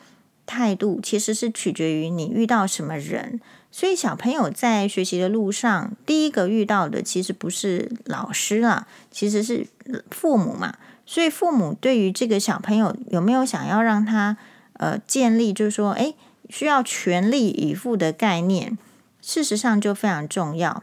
[0.47, 3.39] 态度，其实是取决于你遇到什么人。
[3.71, 9.67] 所以小朋友在学习的路上，第一个遇到的其实不是老师啦，其实是
[10.09, 10.77] 父母嘛。
[11.05, 14.35] 所以父母对于这个小朋友有没有想要让他
[14.73, 16.15] 呃建立，就是说，诶，
[16.49, 18.75] 需要全力以赴的概念，
[19.21, 20.81] 事实上就非常重要。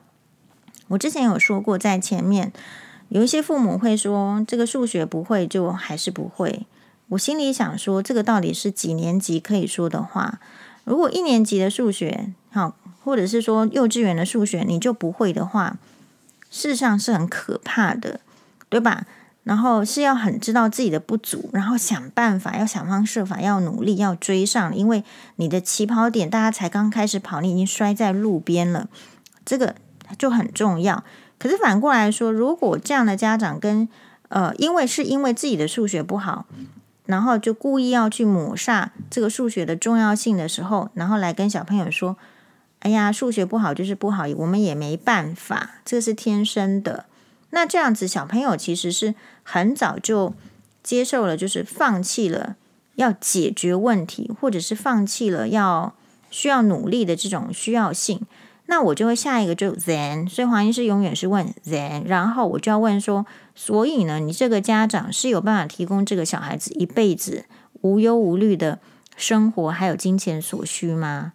[0.87, 2.53] 我之前有说过，在前面
[3.09, 6.67] 有一些父母会说，这个数学不会就还是不会。
[7.09, 10.41] 我心里想说，这个到底是几年级可以说的话？
[10.85, 15.79] 如果一年级的数学，好，或者是说幼稚园的数学，你就不会的话，
[16.51, 18.21] 事实上是很可怕的，
[18.69, 19.07] 对吧？
[19.45, 25.03] 然后是要很知道自己的不足，然后想办法，要想方设法，要努力，要追上，因为
[25.37, 28.91] 你的起跑点，大家才刚开始跑，你已经摔在路边了，
[29.47, 29.75] 这个
[30.19, 31.03] 就很重要。
[31.39, 33.89] 可是反过来说，如果这样的家长跟
[34.29, 36.47] 呃，因为是因为自己的数学不好。
[37.07, 42.19] 然后就故意要去抹煞这个数学的重要性的时候，然后来跟小朋友说
[42.81, 47.07] ：“哎呀，数学不好就是不好，我们也没办法，这是天生的。”
[47.49, 50.35] 那这样子，小朋友其实是很早就
[50.83, 52.57] 接受了，就是放弃了
[52.97, 55.95] 要解决问题，或者是放弃了要
[56.29, 58.21] 需要努力的这种需要性。
[58.71, 67.47] 那我就会下一个就 then，所以黄医师永远是问 then，然后我就要问说，所以呢，你这个家长是有办法提供这个小孩子一辈子
[67.81, 68.79] 无忧无虑的
[69.17, 71.33] 生活，还有金钱所需吗？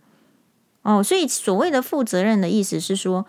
[0.84, 3.26] 哦，所以所谓的负责任的意思是说，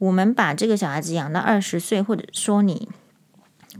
[0.00, 2.88] 我们把这个小孩子养到二十岁，或者说你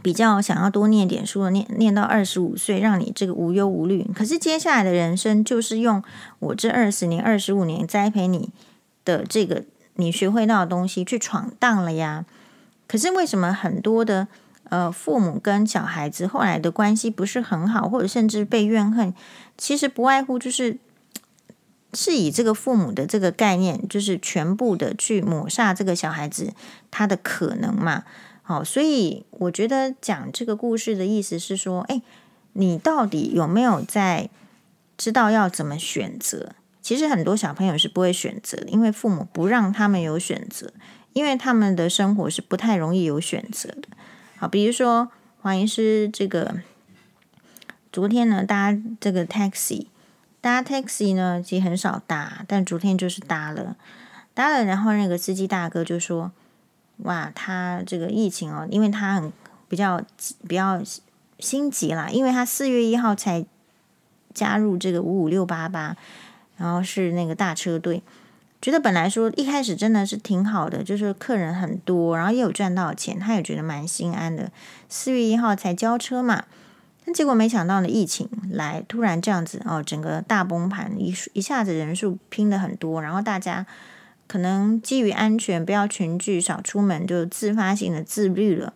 [0.00, 4.08] 比较想要多念点书，念念到二十五岁，让你这个无忧无虑。
[4.14, 6.00] 可是接下来的人生就是用
[6.38, 8.50] 我这二十年、二十五年栽培你。
[9.04, 12.24] 的这个你学会到的东西去闯荡了呀，
[12.86, 14.28] 可是为什么很多的
[14.64, 19.12] 呃父母跟小孩子后来的关系不是很好，或者甚至被怨恨？
[19.58, 20.78] 其实不外乎就是
[21.92, 26.52] 是以这个父母的这个概念，就是全部的去抹杀这个小孩子
[26.90, 28.04] 他的可能嘛。
[28.42, 32.00] 好，所以我觉得讲这个故事的意思是说，哎，
[32.54, 34.28] 你到底有没有在
[34.96, 36.52] 知道要怎么选择？
[36.90, 40.72] 其实很多小朋友是不会选择的，因为父母不让他们有选择，
[41.12, 43.82] 因为他们的生活是不太容易有选择的。
[44.36, 45.08] 好，比如说
[45.40, 46.56] 黄医师这个
[47.92, 49.86] 昨天呢搭这个 taxi，
[50.40, 53.76] 搭 taxi 呢其实很少搭，但昨天就是搭了。
[54.34, 56.32] 搭了，然后那个司机大哥就说
[57.06, 59.32] ：“哇，他这个疫情哦，因为他很
[59.68, 60.02] 比较
[60.48, 60.82] 比较
[61.38, 63.46] 心急啦，因为他四月一号才
[64.34, 65.96] 加入这个五五六八八，
[66.60, 68.04] 然后是那个大车队。”
[68.62, 74.52] 觉得本来说一开始真的是挺好的，就是客人很多，然后也有赚到钱，他也觉得蛮心安的。
[74.86, 76.44] 四月一号才交车嘛，
[77.02, 83.64] 但结果没想到呢，疫情来突然这样子哦，整个大崩盘，一一下子人数拼的很多，然后大家
[84.28, 88.74] 可能基于安全，不要群聚，少出门，就自发性的自律了。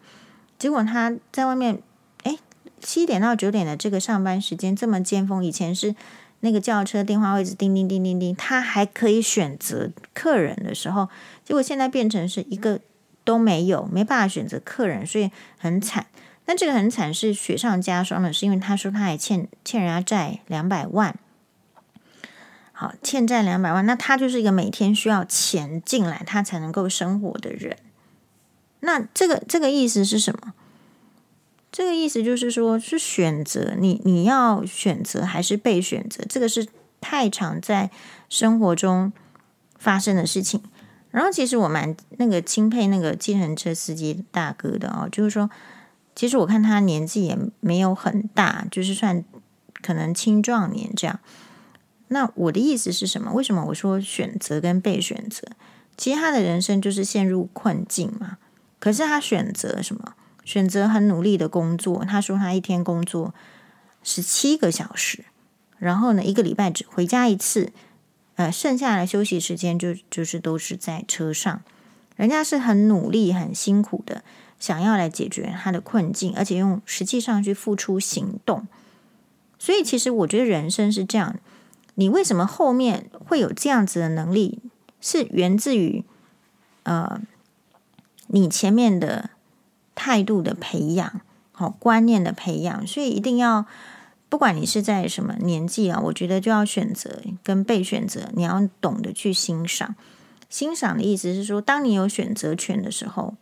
[0.58, 1.78] 结果他在外面，
[2.22, 2.38] 哎，
[2.80, 5.94] 七点到九点的这个上班时间这么尖峰，以前是。
[6.44, 11.08] 那个轿车电话位置叮叮叮叮叮，他还可以选择客人的时候，
[11.42, 12.78] 结果现在变成是一个
[13.24, 16.04] 都没有，没办法选择客人，所以很惨。
[16.44, 21.16] 但这个很惨是雪上加霜的，是因为他说他还欠欠人家债两百万，
[22.72, 27.78] 好，欠债两百万，那他就是一个每天需要钱进来他才能够生活的人。
[28.80, 30.52] 那这个这个意思是什么？
[31.74, 36.24] 这个意思就是说，是选择你，你要选择还是被选择？
[36.28, 36.68] 这个是
[37.00, 37.90] 太常在
[38.28, 39.12] 生活中
[39.76, 40.62] 发生的事情。
[41.10, 45.50] 然后，其实我蛮那个钦佩那个计程车司机大哥的哦，就是说，
[46.14, 49.24] 其实我看他年纪也没有很大，就是算
[49.82, 51.18] 可能青壮年这样。
[52.06, 53.32] 那我的意思是什么？
[53.32, 55.48] 为什么我说选择跟被选择？
[55.96, 58.38] 其实他的人生就是陷入困境嘛。
[58.78, 60.14] 可是他选择什么？
[60.44, 63.32] 选择很努力的工作，他说他一天工作
[64.02, 65.24] 十七个小时，
[65.78, 67.72] 然后呢，一个礼拜只回家一次，
[68.34, 71.62] 呃，剩下的休息时间就就是都是在车上。
[72.16, 74.22] 人家是很努力、很辛苦的，
[74.60, 78.68] 想要来解决他的困境，而且用实际上去付出行动。
[79.58, 81.36] 所以，其实我觉得人生是这样，
[81.94, 84.60] 你为什么后面会有这样子的能力，
[85.00, 86.04] 是源自于
[86.82, 87.20] 呃，
[88.26, 89.30] 你前面的。
[89.94, 91.20] 态度的培养，
[91.52, 93.66] 好观念的培养，所以一定要，
[94.28, 99.94] 不管你是在什么年纪啊，我觉得就要选择跟被选择，你要懂得去欣赏。
[100.50, 103.34] 欣赏的意思是说，当你有选择权的时候，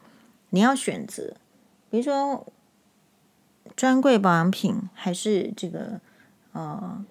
[0.51, 1.35] 你要选择，
[1.91, 2.47] 比如说
[3.77, 6.01] 专柜保养品，还是这个
[6.53, 7.05] 呃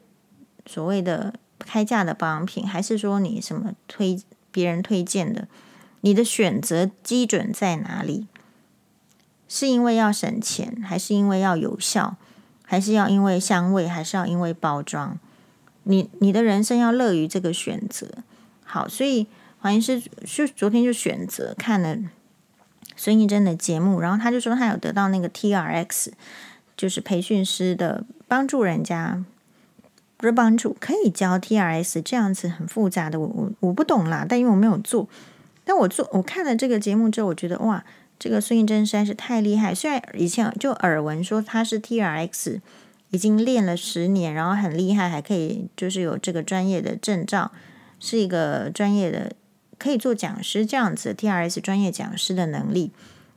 [0.66, 4.20] 所谓的开价的保养品，还是说你什么推
[4.52, 5.48] 别人推荐的，
[6.02, 8.28] 你的选择基准在哪里？
[9.54, 12.16] 是因为要省钱，还是因为要有效，
[12.64, 15.20] 还是要因为香味，还是要因为包装？
[15.84, 18.08] 你你的人生要乐于这个选择。
[18.64, 19.28] 好，所以
[19.60, 21.98] 黄医师就昨天就选择看了
[22.96, 26.14] 孙艺珍的节目，然后他就说他有得到那个 TRX，
[26.78, 29.22] 就是培训师的帮助，人家
[30.16, 35.10] 不是帮助，可以教 T R S 这样子很复杂的，我我我不懂啦，但因为我没有做，
[35.66, 37.84] 但我做我看了这个节目之后，我觉得哇。
[38.22, 42.62] 这个孙艺珍实在是太厉害，虽然以前就耳闻说他是 TRX，
[43.10, 47.52] 已经练了十年，然后很厉害，还可以就是有这个专业的证照，
[48.00, 49.32] 是一个专业的
[49.80, 52.92] 可以做讲师这样子，T R S 专业讲师的能力。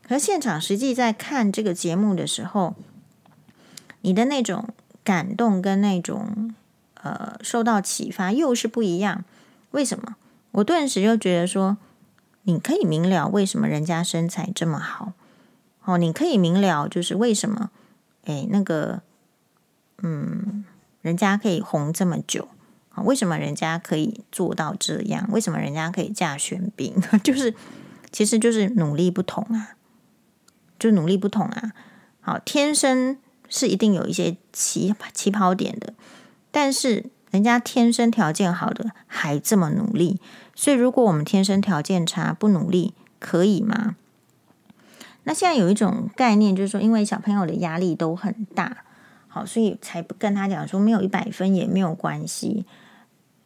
[0.06, 2.74] 可现场实际在看这个节目的时候，
[4.02, 4.68] 你的那种
[5.02, 6.54] 感动跟那种
[7.02, 9.24] 呃受到启发又是不一样。
[9.70, 10.16] 为什么？
[10.50, 11.78] 我顿时就觉得说。
[12.44, 15.12] 你可以明了为什么人家身材这么好，
[15.84, 17.70] 哦，你可以明了就是为什么，
[18.24, 19.02] 哎，那个，
[20.02, 20.64] 嗯，
[21.02, 22.48] 人家可以红这么久，
[22.90, 25.28] 啊，为什么人家可以做到这样？
[25.32, 26.94] 为什么人家可以嫁玄彬？
[27.24, 27.54] 就是，
[28.12, 29.76] 其实就是努力不同啊，
[30.78, 31.72] 就努力不同啊。
[32.20, 35.94] 好，天生是一定有一些起起跑点的，
[36.50, 37.10] 但是。
[37.30, 40.20] 人家天生条件好的还这么努力，
[40.54, 43.96] 所以如果我们天生条件差不努力，可以吗？
[45.24, 48.84] 那现在有一种概念，就是说，因为小朋友的压力都很大，
[49.28, 52.64] 好，所以才不跟他讲说没有一百分也没有关系。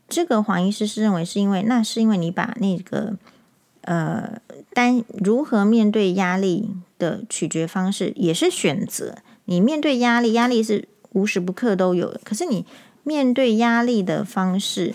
[0.09, 3.17] 这个黄医师是认为是因为，那是因为你把那个
[3.83, 4.41] 呃
[4.73, 9.17] 单如何面对压力的取决方式也是选择。
[9.45, 12.67] 你面对压力，压力是无时不刻都有，可是你。
[13.05, 14.95] 面对压力的方式，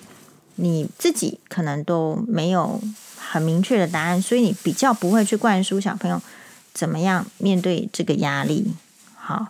[0.55, 2.79] 你自己可能都没有
[3.17, 6.21] 很明确的答案，所以你比较不会去灌输小朋友
[6.73, 8.73] 怎么样面对这个压力。
[9.15, 9.47] 好，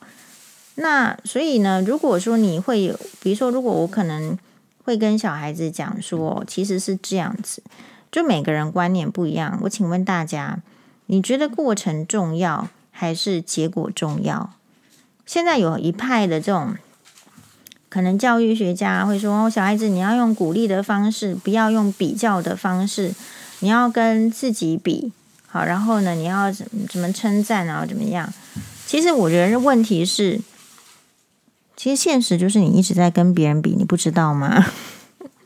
[0.75, 4.37] 那所以呢，如果说你会有，比如说，如果我可能
[4.85, 7.61] 会跟小孩子讲说，其实是这样子，
[8.11, 9.59] 就每个人观念不一样。
[9.63, 10.59] 我请问大家，
[11.07, 14.53] 你觉得过程重要还是结果重要？
[15.25, 16.75] 现在有一派的这种。
[17.93, 23.13] 可能教育学家会说：“哦，小孩子，你要用鼓励的方式，不要用比较的方式。
[23.59, 25.11] 你要跟自己比，
[25.45, 28.33] 好，然后呢，你要怎怎么称赞，然后怎么样？
[28.87, 30.41] 其实我觉得问题是，
[31.77, 34.65] 其实现实就是你一直在跟别人比，你不知道吗？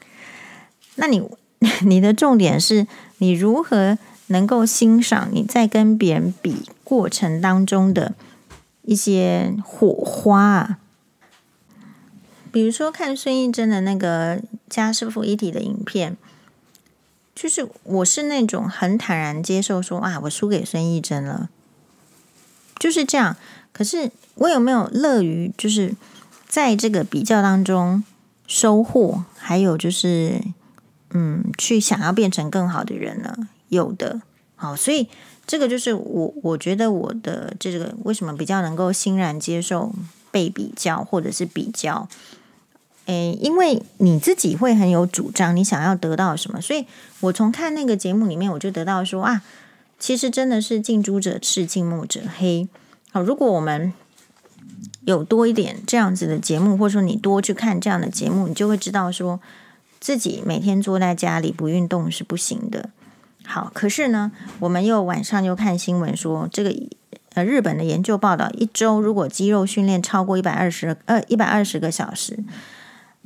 [0.95, 1.21] 那你
[1.83, 2.87] 你的重点是
[3.17, 8.13] 你如何能够欣赏你在跟别人比过程当中的
[8.83, 10.77] 一些火花？
[12.51, 16.17] 比如说看孙艺珍的那个家师傅一体的影片，
[17.35, 21.49] 就是我是那种很坦然接受说啊，我输给孙艺珍了，
[22.79, 23.35] 就是这样。
[23.71, 25.93] 可是我有没有乐于就是
[26.47, 28.03] 在这个比较当中
[28.47, 30.41] 收获，还有就是
[31.11, 33.49] 嗯，去想要变成更好的人呢？
[33.69, 34.21] 有的，
[34.55, 35.07] 好，所以
[35.45, 39.93] 这个就是我我觉得我的这个为什么比较能够欣然接受
[40.31, 42.09] 被比较或者是比较。
[43.07, 46.85] 诶，因为你自己会很有主张，你想要得到什么，所以
[47.21, 49.41] 我从看那个节目里面，我就得到说啊，
[49.97, 52.67] 其实真的是近朱者赤，近墨者黑。
[53.13, 53.93] 好，如果我们
[55.05, 59.39] 有多一点这样子的节目，或者说你多去看这样的节目，你就会知道说
[60.01, 62.89] 自己每天坐在家里不运动是不行的。
[63.45, 66.75] 好，可是呢，我们又晚上又看新闻说，这个
[67.35, 72.43] 呃日本的研究报道，一周如果肌肉训练超过一百二十呃一百二十个小时。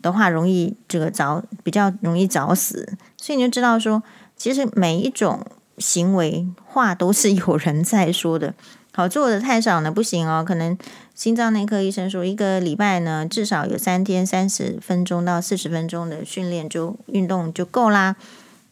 [0.01, 4.01] 的话，容易这个早比较容易早死，所以你就知道说，
[4.35, 5.45] 其实每一种
[5.77, 8.53] 行为话都是有人在说的。
[8.93, 10.77] 好，做的太少呢不行哦，可能
[11.15, 18.17] 心脏内科医生说，一个礼拜呢至少有三天三十分钟到四十分钟的训练就运动就够啦。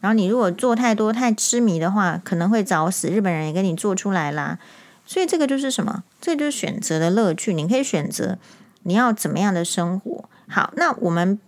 [0.00, 3.08] 然后你如果做太多太痴迷的话，可能会早死。
[3.08, 4.58] 日本人也给你做出来啦，
[5.06, 6.04] 所以这个就是什么？
[6.20, 7.54] 这就是选择的乐趣。
[7.54, 8.36] 你可以选择
[8.82, 10.24] 你要怎么样的生活。
[10.50, 11.38] 好，那我们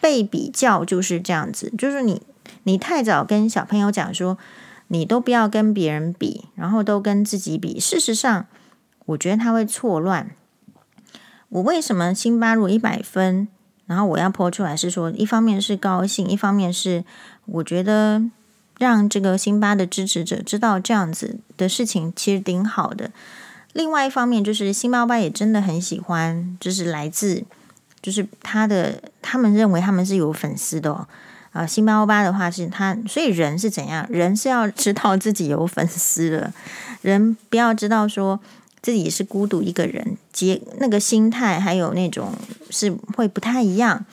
[0.00, 2.20] 被比较就是这样子，就是你
[2.64, 4.36] 你太早跟小朋友讲说，
[4.88, 7.78] 你都不要跟别人比，然后都跟自己比。
[7.78, 8.46] 事实上，
[9.06, 10.30] 我觉得他会错乱。
[11.50, 13.48] 我为什么辛巴如一百分，
[13.86, 17.04] 然后我要泼出来是说，一方面是高兴，一方面是
[17.46, 18.22] 我觉得
[18.78, 23.10] 让这个辛巴的支持者知道这样子的事情其实挺好的。
[23.72, 27.44] 另外一方面就是辛巴巴也真的很喜欢，就是来自。
[28.00, 31.06] 就是他的，他们认为他们是有粉丝的哦。
[31.52, 34.06] 啊，辛巴欧巴的话是他，所以人是怎样？
[34.10, 36.52] 人是要知道自己有粉丝的，
[37.02, 38.38] 人不要知道说
[38.80, 42.34] 自己是孤独一个人，结那个心态还有那种
[42.70, 44.04] 是会不太一样。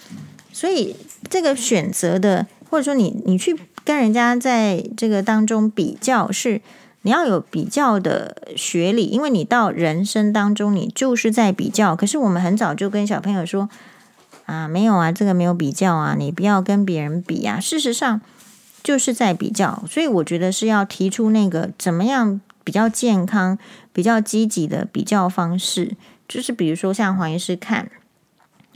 [0.51, 0.95] 所以
[1.29, 6.61] 这个选择的，或者说你你去跟人家在这个当中比较是。
[7.05, 11.95] 你要有比较的学理，因为你到人生当中，你就是在比较。
[11.95, 13.69] 可是我们很早就跟小朋友说
[14.47, 17.59] 啊，没有啊，这个没有比较啊，你不要跟别人比啊。
[17.59, 18.21] 事实上
[18.81, 23.59] 就是在比较，所以我觉得是要提出那个怎么样比较健康、
[23.93, 25.95] 比较积极的比较方式。
[26.27, 27.91] 就是比如说像黄医师看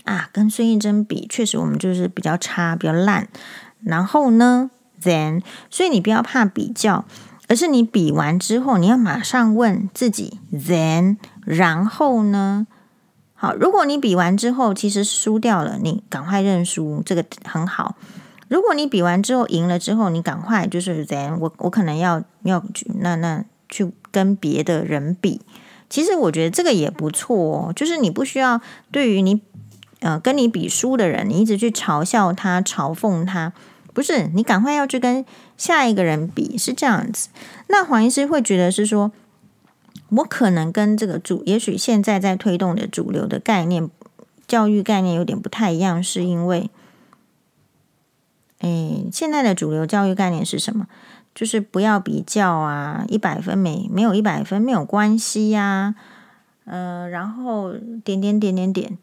[0.03, 3.27] 啊，跟孙艺珍比，确实我们就是比较差、比较烂。
[3.83, 4.69] 然后呢
[5.01, 7.05] ，then，所以你不要怕比较。
[7.49, 12.67] 而是你比完之后，你要马上问自己，then，然后呢？
[13.33, 17.95] 好，如果你比完之后其实输掉了，你赶快认输，这个很好。
[18.49, 25.41] 如果你比完之后赢了之后，你赶快就是 then，我我可能要要去那那去跟别的人比。
[25.89, 29.41] 其实我觉得这个也不错哦，就是你不需要对于你
[30.01, 33.53] 呃跟你比输的人，你一直去嘲笑他、嘲讽他。
[33.91, 35.25] 不是，你赶快要去跟
[35.59, 37.27] 下一个人比，是这样子。
[37.67, 39.11] 那黄医师会觉得是说，
[40.07, 43.89] 我可能跟这个主，也许现在在推动的主流的概念、
[44.47, 46.71] 教育概念有点不太一样，是因为，
[48.59, 50.87] 哎，现在的主流教育概念是什么？
[51.35, 55.93] 就是不要比较啊，一百分没没有一百分没有关系呀，
[56.63, 58.97] 呃，然后点点点点点。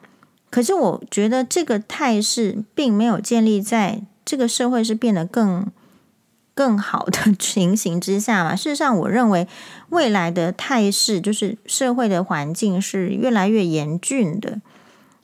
[0.49, 4.03] 可是我觉得这个态势并没有建立在。
[4.29, 5.71] 这个社会是变得更
[6.57, 8.57] 更好的情形之下嘛？
[8.57, 9.47] 事实上，我认为
[9.91, 14.63] 未来的态势就是社会的环境是越来越严峻的。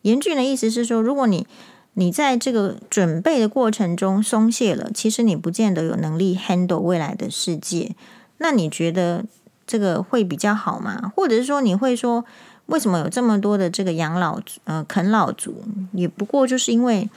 [0.03, 1.47] 严峻的意思是说，如果你
[1.95, 7.97] 你在这个准备的过程中松懈了，其实你不见得有能力 handle 未来的世界。
[8.37, 9.24] 那你觉得
[9.66, 11.11] 这个会比较好吗？
[11.16, 12.26] 或者是说，你会说
[12.66, 15.64] 为什么有这么多的这个养老呃啃老族？
[15.93, 17.09] 也不过就是因为。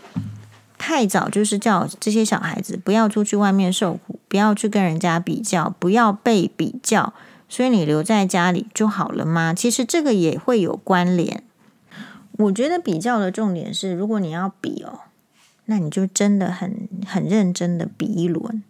[0.77, 7.13] 太早就是叫这些小孩子不要出去外面受苦，不要去跟人家比较，不要被比较，
[7.47, 9.53] 所以你留在家里就好了吗？
[9.53, 11.43] 其实这个也会有关联。
[12.33, 14.99] 我觉得比较的重点是，如果你要比哦，
[15.65, 18.61] 那你就真的很很认真的比一轮，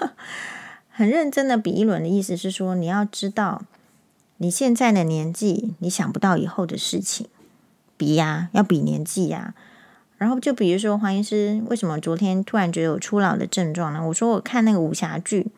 [0.92, 3.62] 很认真的比一轮的意思是说，你要知道
[4.36, 7.26] 你现在的年纪，你想不到以后的事情，
[7.96, 9.54] 比呀，要比年纪呀。
[10.22, 14.00] 然后就比如说黄医师，为什么昨天突然觉得有初老的症状呢？
[14.06, 15.48] 我说我看那个武侠剧，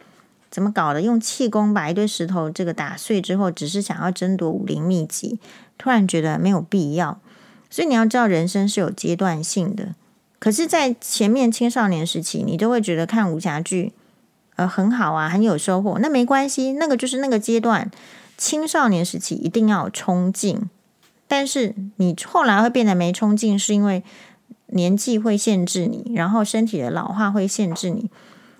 [0.50, 1.02] 怎么搞的？
[1.02, 5.38] 用气功把一堆石头这个打碎之后，只是想要争夺武林秘籍，
[5.76, 7.20] 突然觉得没有必要。
[7.68, 9.94] 所以你要知道，人生是有阶段性的。
[10.38, 13.92] 可是，在前面青少年时期，你都会觉得看武侠剧。
[14.56, 15.98] 呃，很好啊，很有收获。
[15.98, 17.90] 那没关系，那个就是那个阶段，
[18.38, 20.70] 青少年时期一定要有冲劲。
[21.26, 24.04] 但是你后来会变得没冲劲，是因为
[24.74, 28.10] 年纪会限制你，然后身体的老化会限制你。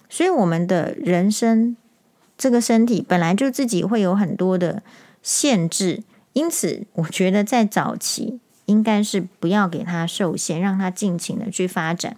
[0.09, 1.77] 所以我们的人生，
[2.39, 4.83] 这个身体本来就自己会有很多的
[5.23, 12.17] 限制，因此我觉得在早期应该是不要给他受限，让他尽情的去发展。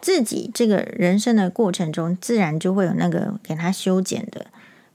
[0.00, 4.46] 自己这个人生的过程中，自然就会有那个给他修剪的，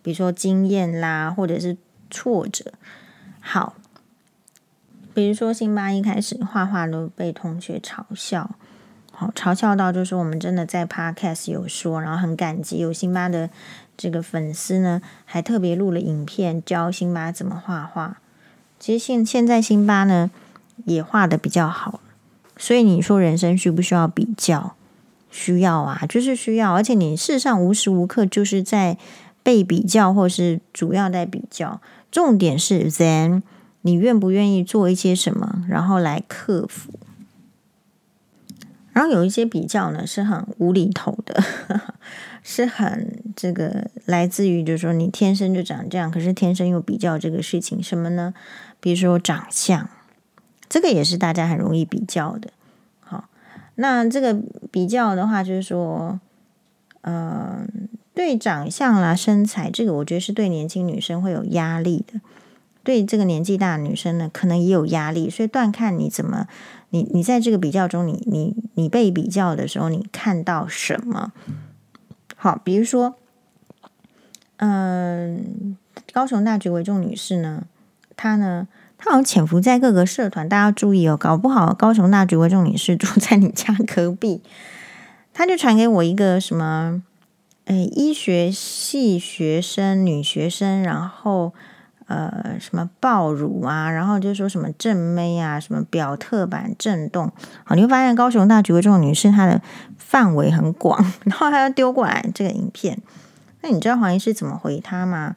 [0.02, 1.78] 比如说经验啦，或者是
[2.10, 2.74] 挫折。
[3.40, 3.76] 好，
[5.18, 8.51] 比如说辛巴一开始画画都被同学嘲笑，
[9.11, 13.49] 好嘲笑到就是我们真的在 Podcast 有说，然后很感激有辛巴的
[13.97, 18.20] 这个粉丝呢，还特别录了影片教辛巴怎么画画。
[18.80, 20.30] 其实现现在辛巴呢
[20.86, 21.99] 也画得比较好，
[22.55, 24.76] 所以你说人生需不需要比较？
[25.32, 28.95] 需要啊，就是需要，而且你事实上无时无刻就是在
[29.41, 31.82] 被比较，或是主要在比较。
[32.11, 33.41] 重点是，then
[33.82, 36.92] 你愿不愿意做一些什么，然后来克服。
[38.92, 41.44] 然后有一些比较呢，是很无厘头的，
[42.42, 48.34] 是很这个来自于，就是说你天生就长这样，可是天生又比较这个事情，什么呢？
[48.80, 49.88] 比如说长相，
[50.68, 52.50] 这个也是大家很容易比较的。
[53.02, 53.30] 好
[53.76, 54.36] 那这个
[54.72, 56.20] 比较的话，就是说，
[57.02, 57.68] 嗯、
[58.16, 62.20] 对长相啦、身材，这个我觉得是对年轻女生会有压力的。
[62.88, 65.30] 对这个年纪大的女生呢，可能也有压力。
[65.30, 66.48] 所以断看你怎么，
[66.92, 71.34] 你你在这个比较中，你你你被比较的时候，你看到什么？
[72.38, 73.16] 好，比如说，
[74.56, 75.76] 嗯、
[76.14, 77.66] 高雄大橘为重女士呢，
[78.16, 78.70] 她呢。
[79.00, 84.42] 她好像潜伏在各个社团，大家注意哦，搞不好高雄大橘为重女士 住在你家隔壁。
[85.34, 87.04] 她就传给我一个什么，
[87.66, 91.54] 诶，医学系学生女学生，然后
[92.08, 97.32] 呃什么爆乳啊，然后就说什么正妹啊，什么表特版震动。
[97.64, 99.62] 好，你会发现高雄大橘为重女士她的
[99.97, 102.99] 范围很广，然后她要丢过来这个影片。
[103.62, 105.36] 那你知道黄医师怎么回他吗？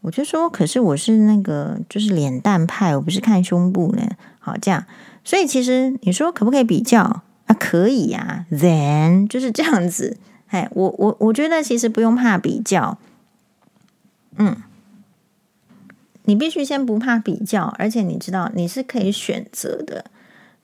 [0.00, 4.02] 我就说，可是我是那个就是脸蛋派，我不是看胸部呢。
[4.40, 4.84] 好，这样，
[5.22, 7.02] 所以其实你说可不可以比较
[7.46, 7.54] 啊？
[7.56, 10.16] 可以呀，then 就是这样子。
[10.48, 12.98] 哎，我我我觉得其实不用怕比较，
[14.38, 14.56] 嗯，
[16.24, 20.04] 你必须先不怕比较，而且你知道你是可以选择的。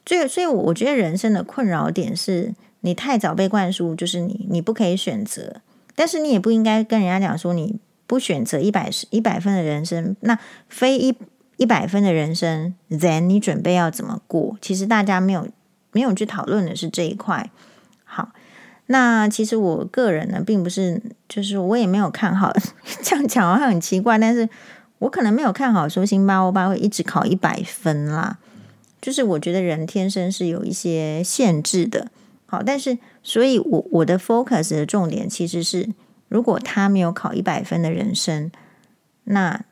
[0.05, 5.61] 这个，所以我觉得人生的困扰点是你太早被灌输，就是你你不可以选择，
[5.95, 7.79] 但是你也不应该跟人家讲说你。
[8.09, 10.39] 不选择一百一百分的人生，那
[10.71, 11.15] 非一
[11.59, 14.57] 一百分的人生，then 你准备要怎么过？
[14.63, 15.47] 其实大家没有
[15.93, 17.51] 没有去讨论的是这一块。
[18.05, 18.31] 好，
[18.87, 22.51] 那其实我个人呢，并不是，就是我也没有看好，
[23.05, 24.49] 这样讲好像很奇怪，但是
[24.99, 28.39] 我可能没有看好说星巴欧巴会一直考一百分啦。
[29.01, 32.09] 就是我觉得人天生是有一些限制的。
[32.47, 35.89] 好，但是所以我我的 focus 的重点其实是。
[36.31, 38.53] 如果他没有考一百分的人生，
[39.25, 39.65] 那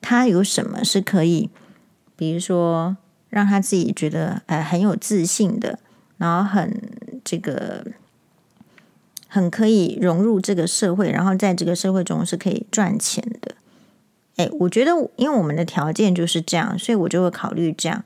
[0.00, 1.50] 他有什么是可以，
[2.14, 2.96] 比如说
[3.30, 5.80] 让他自己觉得呃很有自信的，
[6.18, 6.80] 然后很
[7.24, 7.84] 这个
[9.26, 13.33] 很可以融入这个社会，然后在这个社会中是可以赚钱。
[14.36, 18.02] 哎，我觉得因为我们的条件就是这样，所以我就会考虑这样。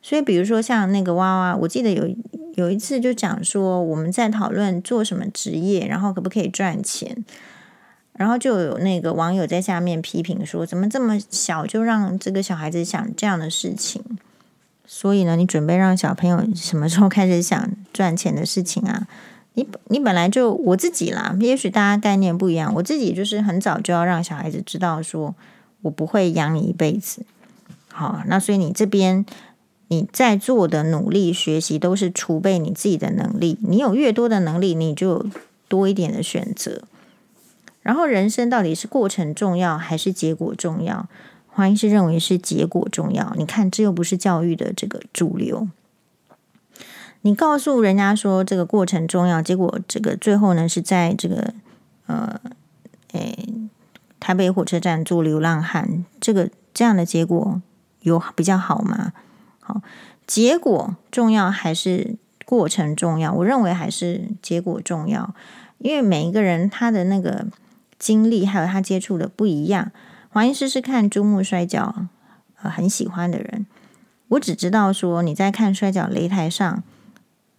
[0.00, 2.14] 所以比如说像那个娃娃，我记得有
[2.54, 7.24] 有一次就讲说我们在讨论做什么职业，然后可不可以赚钱。
[8.14, 14.02] 然后就有那个网友在下面批评说：“怎么这么小就让这个小孩子想这样的事情？
[14.86, 19.08] 所以呢，你准备让小朋友什么时候开始想赚钱的事情啊？
[19.54, 22.72] 你你本来就我自己啦，也许大家概念不一样。
[22.74, 25.34] 我自己就是很早就要让小孩子知道，说
[25.82, 27.24] 我不会养你一辈子。
[27.88, 29.24] 好，那所以你这边
[29.88, 33.58] 你在做的努力学习，都是储备你自己的能力。
[33.60, 35.26] 你有越多的能力，你就
[35.68, 36.82] 多一点的选择。”
[37.82, 41.08] 然后人生到底是过程重要还是结果重要？
[41.48, 43.34] 黄医师认为是结果重要。
[43.36, 45.68] 你看，这又不是教育的这个主流。
[47.22, 51.52] 你告诉人家说这个过程重要，结果这个最后呢是在这个
[52.06, 52.40] 呃，
[53.12, 53.48] 诶，
[54.22, 57.60] 台北火车站做流浪汉，这个这样的结果
[58.02, 59.12] 有比较好吗？
[59.58, 59.82] 好，
[60.28, 62.14] 结果重要还是
[62.44, 63.32] 过程重要？
[63.32, 65.34] 我认为还是结果重要，
[65.78, 67.46] 因为每一个人他的那个
[67.98, 69.90] 经历还有他接触的不一样。
[70.30, 72.06] 黄医师是看珠穆摔角，
[72.62, 73.66] 呃，很喜欢的人。
[74.28, 76.84] 我只知道说你在看摔角擂台上。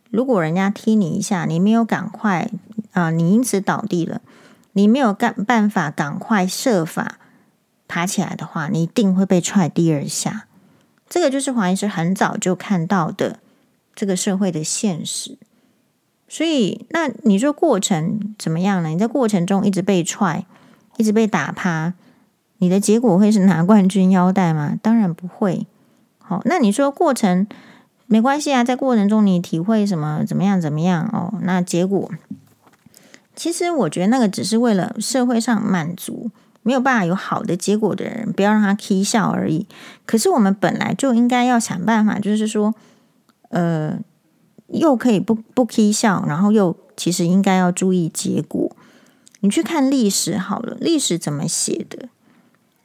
[0.10, 2.50] 如果人家踢你一下，你没有赶快
[2.94, 4.22] 啊、你因此倒地了，
[4.74, 7.18] 你没有干办法赶快设法
[7.88, 10.48] 爬起来的话，你一定会被踹第二下。
[11.10, 13.40] 这个就是黄医师很早就看到的
[13.96, 15.38] 这个社会的现实。
[16.28, 18.90] 所以，那你说过程怎么样呢？
[18.90, 20.46] 你在过程中一直被踹，
[20.98, 21.94] 一直被打趴，
[22.58, 24.78] 你的结果会是拿冠军腰带吗？
[24.82, 25.68] 当然不会。
[26.18, 27.48] 好，那你说过程？
[28.06, 32.12] 没关系啊，在过程中你体会什么怎么样怎么样哦，那结果
[33.36, 36.30] 其实我觉得那个只是为了社会上满足
[36.62, 39.68] 没有办法有好的结果的人，不要让他 k 笑而已。
[40.06, 42.74] 可是我们本来就应该要想办法，就是说，
[43.50, 43.98] 呃，
[44.68, 48.76] 又可以不不 k 笑，然后又其实应该要注意结果。
[49.42, 52.08] 你去看历史好了，历史怎么写的？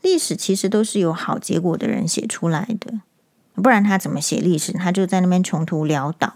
[0.02, 3.00] 历史其实都是有好结果的人写出来的。
[3.54, 4.72] 不然他怎么写历史？
[4.72, 6.34] 他就在那边穷途潦倒，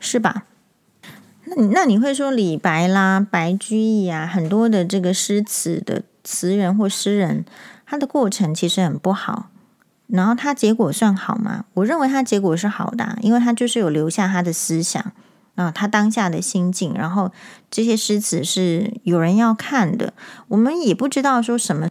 [0.00, 0.44] 是吧？
[1.48, 7.44] 那那你会说李白啦、白居易啊，很多的这个诗词的词人或诗人，
[7.86, 9.50] 他的过程其实很不好，
[10.08, 11.64] 然后他结果算好吗？
[11.74, 15.12] 我认为他结果是好的，因为他就是有留下他的思想
[15.54, 17.32] 啊，他当下的心境，然后
[17.70, 20.12] 这些诗词是有人要看的。
[20.48, 21.88] 我们也不知道说什么